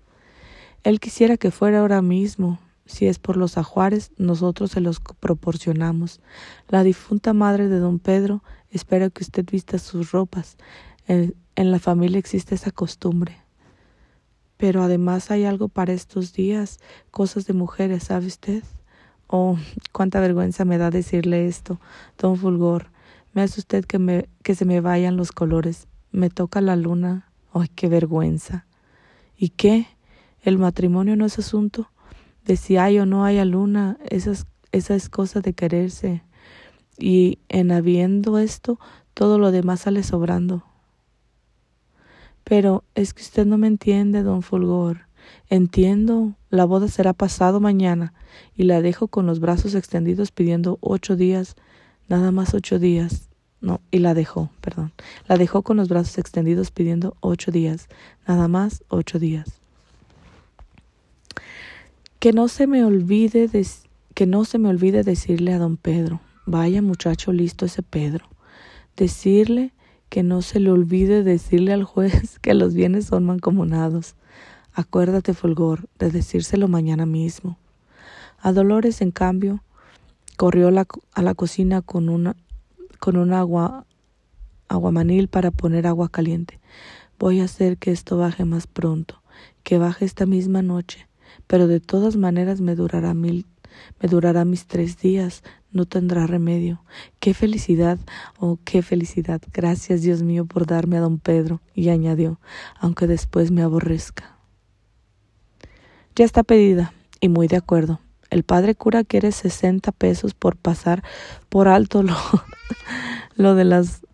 Él 0.84 1.00
quisiera 1.00 1.36
que 1.36 1.50
fuera 1.50 1.80
ahora 1.80 2.02
mismo. 2.02 2.58
Si 2.84 3.06
es 3.06 3.18
por 3.18 3.36
los 3.36 3.56
ajuares, 3.58 4.10
nosotros 4.16 4.72
se 4.72 4.80
los 4.80 5.00
proporcionamos. 5.00 6.20
La 6.68 6.82
difunta 6.82 7.32
madre 7.32 7.68
de 7.68 7.78
don 7.78 7.98
Pedro 7.98 8.42
espera 8.70 9.08
que 9.08 9.22
usted 9.22 9.44
vista 9.50 9.78
sus 9.78 10.10
ropas. 10.10 10.56
En, 11.06 11.34
en 11.54 11.70
la 11.70 11.78
familia 11.78 12.18
existe 12.18 12.54
esa 12.54 12.70
costumbre. 12.70 13.38
Pero 14.56 14.82
además 14.82 15.30
hay 15.30 15.44
algo 15.44 15.68
para 15.68 15.92
estos 15.92 16.32
días, 16.32 16.78
cosas 17.10 17.46
de 17.46 17.52
mujeres, 17.52 18.04
¿sabe 18.04 18.26
usted? 18.26 18.62
Oh, 19.26 19.56
cuánta 19.92 20.20
vergüenza 20.20 20.64
me 20.64 20.78
da 20.78 20.90
decirle 20.90 21.46
esto, 21.46 21.80
don 22.18 22.36
Fulgor. 22.36 22.90
Me 23.32 23.42
hace 23.42 23.60
usted 23.60 23.84
que, 23.84 23.98
me, 23.98 24.28
que 24.42 24.54
se 24.54 24.64
me 24.64 24.80
vayan 24.80 25.16
los 25.16 25.32
colores. 25.32 25.88
Me 26.10 26.28
toca 26.28 26.60
la 26.60 26.76
luna. 26.76 27.30
¡Ay, 27.54 27.68
qué 27.74 27.88
vergüenza! 27.88 28.66
¿Y 29.36 29.50
qué? 29.50 29.86
El 30.42 30.58
matrimonio 30.58 31.16
no 31.16 31.24
es 31.24 31.38
asunto 31.38 31.88
de 32.44 32.56
si 32.56 32.76
hay 32.76 32.98
o 32.98 33.06
no 33.06 33.24
hay 33.24 33.42
luna, 33.44 33.96
esa 34.10 34.32
es, 34.32 34.46
esa 34.72 34.94
es 34.94 35.08
cosa 35.08 35.40
de 35.40 35.52
quererse. 35.52 36.22
Y 36.98 37.38
en 37.48 37.70
habiendo 37.70 38.38
esto, 38.38 38.78
todo 39.14 39.38
lo 39.38 39.52
demás 39.52 39.80
sale 39.80 40.02
sobrando. 40.02 40.64
Pero 42.44 42.84
es 42.94 43.14
que 43.14 43.22
usted 43.22 43.46
no 43.46 43.56
me 43.56 43.68
entiende, 43.68 44.22
don 44.22 44.42
Fulgor. 44.42 45.06
Entiendo, 45.48 46.34
la 46.50 46.64
boda 46.64 46.88
será 46.88 47.12
pasado 47.12 47.60
mañana, 47.60 48.12
y 48.56 48.64
la 48.64 48.82
dejo 48.82 49.06
con 49.06 49.26
los 49.26 49.38
brazos 49.38 49.74
extendidos 49.74 50.32
pidiendo 50.32 50.78
ocho 50.80 51.14
días, 51.14 51.54
nada 52.08 52.32
más 52.32 52.54
ocho 52.54 52.80
días. 52.80 53.28
No, 53.60 53.80
y 53.92 54.00
la 54.00 54.14
dejó, 54.14 54.50
perdón. 54.60 54.92
La 55.28 55.36
dejó 55.36 55.62
con 55.62 55.76
los 55.76 55.88
brazos 55.88 56.18
extendidos 56.18 56.72
pidiendo 56.72 57.16
ocho 57.20 57.52
días, 57.52 57.86
nada 58.26 58.48
más 58.48 58.82
ocho 58.88 59.20
días. 59.20 59.61
Que 62.22 62.32
no 62.32 62.46
se 62.46 62.68
me 62.68 62.84
olvide 62.84 63.50
que 64.14 64.26
no 64.26 64.44
se 64.44 64.58
me 64.58 64.68
olvide 64.68 65.02
decirle 65.02 65.54
a 65.54 65.58
don 65.58 65.76
Pedro, 65.76 66.20
vaya 66.46 66.80
muchacho 66.80 67.32
listo 67.32 67.66
ese 67.66 67.82
Pedro, 67.82 68.26
decirle 68.96 69.72
que 70.08 70.22
no 70.22 70.40
se 70.40 70.60
le 70.60 70.70
olvide 70.70 71.24
decirle 71.24 71.72
al 71.72 71.82
juez 71.82 72.38
que 72.40 72.54
los 72.54 72.74
bienes 72.74 73.06
son 73.06 73.24
mancomunados. 73.24 74.14
Acuérdate, 74.72 75.34
Fulgor, 75.34 75.88
de 75.98 76.12
decírselo 76.12 76.68
mañana 76.68 77.06
mismo. 77.06 77.58
A 78.40 78.52
Dolores, 78.52 79.00
en 79.00 79.10
cambio, 79.10 79.64
corrió 80.36 80.68
a 80.68 81.22
la 81.22 81.34
cocina 81.34 81.82
con 81.82 82.08
una 82.08 82.36
con 83.00 83.16
un 83.16 83.32
agua 83.32 83.84
aguamanil 84.68 85.26
para 85.26 85.50
poner 85.50 85.88
agua 85.88 86.08
caliente. 86.08 86.60
Voy 87.18 87.40
a 87.40 87.46
hacer 87.46 87.78
que 87.78 87.90
esto 87.90 88.16
baje 88.16 88.44
más 88.44 88.68
pronto, 88.68 89.20
que 89.64 89.78
baje 89.78 90.04
esta 90.04 90.24
misma 90.24 90.62
noche, 90.62 91.08
pero 91.46 91.66
de 91.66 91.80
todas 91.80 92.16
maneras 92.16 92.60
me 92.60 92.74
durará 92.74 93.14
mil 93.14 93.46
me 94.00 94.08
durará 94.08 94.44
mis 94.44 94.66
tres 94.66 94.98
días, 94.98 95.42
no 95.70 95.86
tendrá 95.86 96.26
remedio. 96.26 96.82
Qué 97.20 97.34
felicidad, 97.34 97.98
oh, 98.38 98.58
qué 98.64 98.82
felicidad. 98.82 99.40
Gracias, 99.52 100.02
Dios 100.02 100.22
mío, 100.22 100.44
por 100.44 100.66
darme 100.66 100.98
a 100.98 101.00
don 101.00 101.18
Pedro. 101.18 101.60
Y 101.74 101.88
añadió, 101.88 102.40
aunque 102.78 103.06
después 103.06 103.50
me 103.50 103.62
aborrezca. 103.62 104.36
Ya 106.14 106.24
está 106.24 106.42
pedida, 106.42 106.92
y 107.20 107.28
muy 107.28 107.48
de 107.48 107.56
acuerdo. 107.56 108.00
El 108.30 108.44
padre 108.44 108.74
cura 108.74 109.04
quiere 109.04 109.32
sesenta 109.32 109.92
pesos 109.92 110.34
por 110.34 110.56
pasar 110.56 111.02
por 111.48 111.68
alto 111.68 112.02
lo, 112.02 112.16
lo 113.36 113.54
de 113.54 113.64
las 113.64 114.06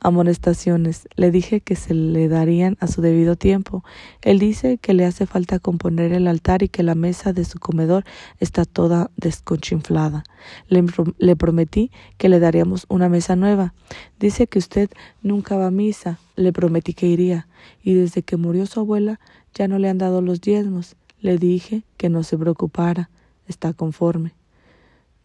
amonestaciones. 0.00 1.08
Le 1.16 1.30
dije 1.30 1.60
que 1.60 1.76
se 1.76 1.94
le 1.94 2.28
darían 2.28 2.76
a 2.80 2.86
su 2.86 3.02
debido 3.02 3.36
tiempo. 3.36 3.84
Él 4.22 4.38
dice 4.38 4.78
que 4.78 4.94
le 4.94 5.04
hace 5.04 5.26
falta 5.26 5.58
componer 5.58 6.12
el 6.12 6.26
altar 6.26 6.62
y 6.62 6.68
que 6.68 6.82
la 6.82 6.94
mesa 6.94 7.32
de 7.32 7.44
su 7.44 7.58
comedor 7.58 8.04
está 8.40 8.64
toda 8.64 9.10
desconchinflada. 9.16 10.24
Le, 10.68 10.84
le, 11.18 11.36
prometí 11.36 11.90
que 12.16 12.28
le 12.28 12.40
daríamos 12.40 12.86
una 12.88 13.08
mesa 13.08 13.36
nueva. 13.36 13.74
Dice 14.18 14.46
que 14.46 14.58
usted 14.58 14.90
nunca 15.22 15.56
va 15.56 15.66
a 15.66 15.70
misa. 15.70 16.18
Le 16.36 16.52
prometí 16.52 16.94
que 16.94 17.06
iría. 17.06 17.48
Y 17.82 17.94
desde 17.94 18.22
que 18.22 18.36
murió 18.36 18.66
su 18.66 18.80
abuela 18.80 19.20
ya 19.54 19.68
no 19.68 19.78
le 19.78 19.88
han 19.88 19.98
dado 19.98 20.22
los 20.22 20.40
diezmos. 20.40 20.96
Le 21.20 21.38
dije 21.38 21.82
que 21.96 22.08
no 22.08 22.22
se 22.22 22.38
preocupara. 22.38 23.10
Está 23.46 23.72
conforme. 23.72 24.34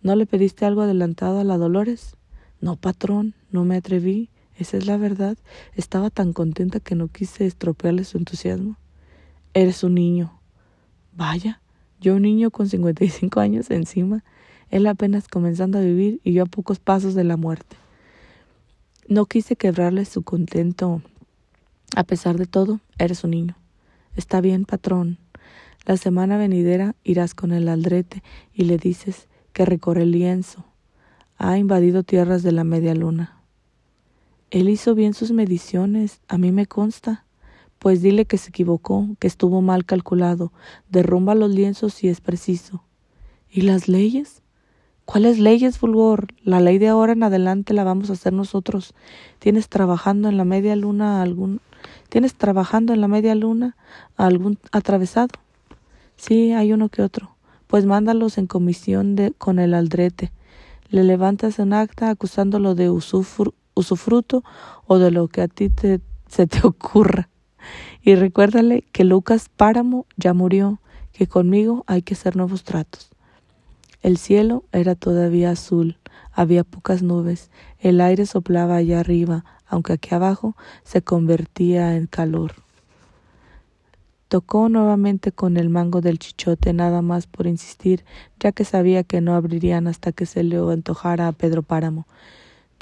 ¿No 0.02 0.16
le 0.16 0.26
pediste 0.26 0.66
algo 0.66 0.82
adelantado 0.82 1.40
a 1.40 1.44
la 1.44 1.58
Dolores? 1.58 2.18
No, 2.60 2.76
patrón, 2.76 3.34
no 3.52 3.64
me 3.66 3.78
atreví. 3.78 4.30
Esa 4.58 4.78
es 4.78 4.86
la 4.86 4.98
verdad. 4.98 5.38
Estaba 5.76 6.10
tan 6.10 6.34
contenta 6.34 6.80
que 6.80 6.96
no 6.96 7.08
quise 7.08 7.46
estropearle 7.46 8.04
su 8.04 8.18
entusiasmo. 8.18 8.78
Eres 9.54 9.84
un 9.84 9.96
niño. 9.96 10.40
Vaya, 11.16 11.62
yo 12.00 12.16
un 12.16 12.24
niño 12.24 12.52
con 12.52 12.68
cincuenta 12.68 13.06
y 13.06 13.10
cinco 13.10 13.40
años 13.40 13.70
encima, 13.72 14.24
él 14.70 14.88
apenas 14.88 15.28
comenzando 15.28 15.78
a 15.78 15.82
vivir 15.82 16.20
y 16.24 16.34
yo 16.34 16.44
a 16.44 16.48
pocos 16.48 16.80
pasos 16.80 17.14
de 17.14 17.24
la 17.24 17.38
muerte. 17.38 17.78
No 19.08 19.26
quise 19.26 19.56
quebrarle 19.56 20.06
su 20.06 20.24
contento. 20.24 21.02
A 21.96 22.04
pesar 22.04 22.38
de 22.38 22.46
todo, 22.46 22.80
eres 22.98 23.24
un 23.24 23.32
niño. 23.32 23.56
Está 24.16 24.42
bien, 24.42 24.66
patrón. 24.66 25.20
La 25.86 25.98
semana 25.98 26.38
venidera 26.38 26.96
irás 27.04 27.36
con 27.36 27.52
el 27.52 27.68
aldrete 27.68 28.24
y 28.54 28.64
le 28.64 28.78
dices 28.78 29.28
que 29.52 29.66
recorre 29.66 30.04
el 30.04 30.12
lienzo. 30.12 30.66
Ha 31.38 31.58
invadido 31.58 32.04
tierras 32.04 32.42
de 32.42 32.54
la 32.54 32.64
media 32.64 32.96
luna. 32.96 33.43
Él 34.54 34.70
hizo 34.70 34.94
bien 34.94 35.16
sus 35.16 35.32
mediciones, 35.32 36.22
a 36.28 36.38
mí 36.38 36.52
me 36.52 36.68
consta. 36.68 37.26
Pues 37.80 38.04
dile 38.04 38.26
que 38.26 38.38
se 38.38 38.50
equivocó, 38.50 39.08
que 39.18 39.26
estuvo 39.26 39.64
mal 39.64 39.84
calculado. 39.84 40.54
Derrumba 40.92 41.34
los 41.34 41.50
lienzos 41.50 41.96
si 41.96 42.08
es 42.08 42.22
preciso. 42.22 42.84
¿Y 43.50 43.62
las 43.62 43.88
leyes? 43.88 44.44
¿Cuáles 45.06 45.40
leyes, 45.40 45.80
Fulgor? 45.80 46.28
La 46.44 46.60
ley 46.60 46.78
de 46.78 46.90
ahora 46.90 47.14
en 47.14 47.24
adelante 47.24 47.74
la 47.74 47.84
vamos 47.84 48.12
a 48.12 48.14
hacer 48.14 48.32
nosotros. 48.32 48.94
¿Tienes 49.40 49.70
trabajando 49.70 50.30
en 50.30 50.38
la 50.38 50.46
media 50.46 50.76
luna 50.76 51.24
algún 51.24 51.60
¿Tienes 52.10 52.36
trabajando 52.36 52.94
en 52.94 53.02
la 53.02 53.08
media 53.08 53.34
luna 53.34 53.76
algún 54.18 54.60
atravesado? 54.72 55.34
Sí, 56.16 56.52
hay 56.52 56.74
uno 56.74 56.90
que 56.90 57.02
otro. 57.02 57.38
Pues 57.66 57.88
mándalos 57.88 58.38
en 58.38 58.46
comisión 58.46 59.16
de, 59.16 59.32
con 59.32 59.58
el 59.58 59.74
aldrete. 59.74 60.32
Le 60.90 61.04
levantas 61.04 61.58
un 61.58 61.74
acta 61.74 62.12
acusándolo 62.12 62.76
de 62.76 62.92
usufructo 62.92 63.63
usufruto 63.76 64.44
o 64.86 64.98
de 64.98 65.12
lo 65.12 65.28
que 65.28 65.42
a 65.42 65.48
ti 65.48 65.70
te, 65.70 66.02
se 66.28 66.48
te 66.48 66.60
ocurra. 66.68 67.30
Y 68.02 68.16
recuérdale 68.16 68.84
que 68.92 69.04
Lucas 69.04 69.50
Páramo 69.50 70.06
ya 70.18 70.34
murió, 70.34 70.80
que 71.14 71.28
conmigo 71.28 71.84
hay 71.88 72.02
que 72.02 72.16
hacer 72.16 72.36
nuevos 72.36 72.64
tratos. 72.64 73.10
El 74.02 74.18
cielo 74.18 74.66
era 74.74 74.96
todavía 74.96 75.52
azul, 75.52 75.98
había 76.34 76.66
pocas 76.66 77.04
nubes, 77.04 77.50
el 77.80 78.02
aire 78.02 78.26
soplaba 78.26 78.76
allá 78.76 79.00
arriba, 79.00 79.46
aunque 79.66 79.94
aquí 79.94 80.14
abajo 80.14 80.58
se 80.84 81.02
convertía 81.02 81.96
en 81.96 82.08
calor. 82.08 82.56
Tocó 84.28 84.68
nuevamente 84.68 85.32
con 85.32 85.58
el 85.58 85.70
mango 85.70 86.02
del 86.02 86.20
chichote 86.20 86.74
nada 86.74 87.02
más 87.02 87.28
por 87.28 87.48
insistir, 87.48 88.04
ya 88.40 88.52
que 88.52 88.66
sabía 88.66 89.04
que 89.04 89.22
no 89.22 89.36
abrirían 89.36 89.88
hasta 89.88 90.12
que 90.12 90.26
se 90.26 90.44
le 90.44 90.58
antojara 90.58 91.28
a 91.28 91.32
Pedro 91.32 91.62
Páramo 91.62 92.08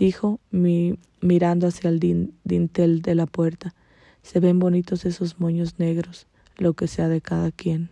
dijo 0.01 0.39
mi, 0.49 0.97
mirando 1.21 1.67
hacia 1.67 1.87
el 1.91 1.99
dintel 2.43 3.03
de 3.03 3.13
la 3.13 3.27
puerta. 3.27 3.75
Se 4.23 4.39
ven 4.39 4.57
bonitos 4.57 5.05
esos 5.05 5.39
moños 5.39 5.77
negros, 5.77 6.25
lo 6.57 6.73
que 6.73 6.87
sea 6.87 7.07
de 7.07 7.21
cada 7.21 7.51
quien. 7.51 7.91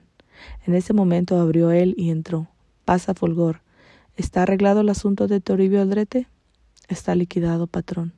En 0.65 0.73
ese 0.73 0.91
momento 0.93 1.39
abrió 1.39 1.69
él 1.69 1.93
y 1.97 2.09
entró. 2.09 2.47
Pasa, 2.83 3.13
Folgor. 3.13 3.61
¿Está 4.17 4.41
arreglado 4.41 4.81
el 4.81 4.89
asunto 4.89 5.27
de 5.27 5.39
Toribio 5.39 5.81
Aldrete? 5.81 6.27
Está 6.87 7.13
liquidado, 7.13 7.67
patrón. 7.67 8.13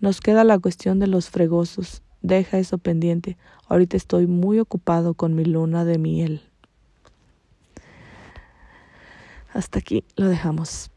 Nos 0.00 0.22
queda 0.22 0.42
la 0.42 0.58
cuestión 0.58 0.98
de 0.98 1.06
los 1.06 1.28
fregosos. 1.28 2.02
Deja 2.22 2.58
eso 2.58 2.78
pendiente. 2.78 3.36
Ahorita 3.68 3.98
estoy 3.98 4.26
muy 4.26 4.60
ocupado 4.60 5.12
con 5.12 5.34
mi 5.34 5.44
luna 5.44 5.84
de 5.84 5.98
miel. 5.98 6.40
Hasta 9.52 9.78
aquí 9.78 10.04
lo 10.16 10.26
dejamos. 10.26 10.90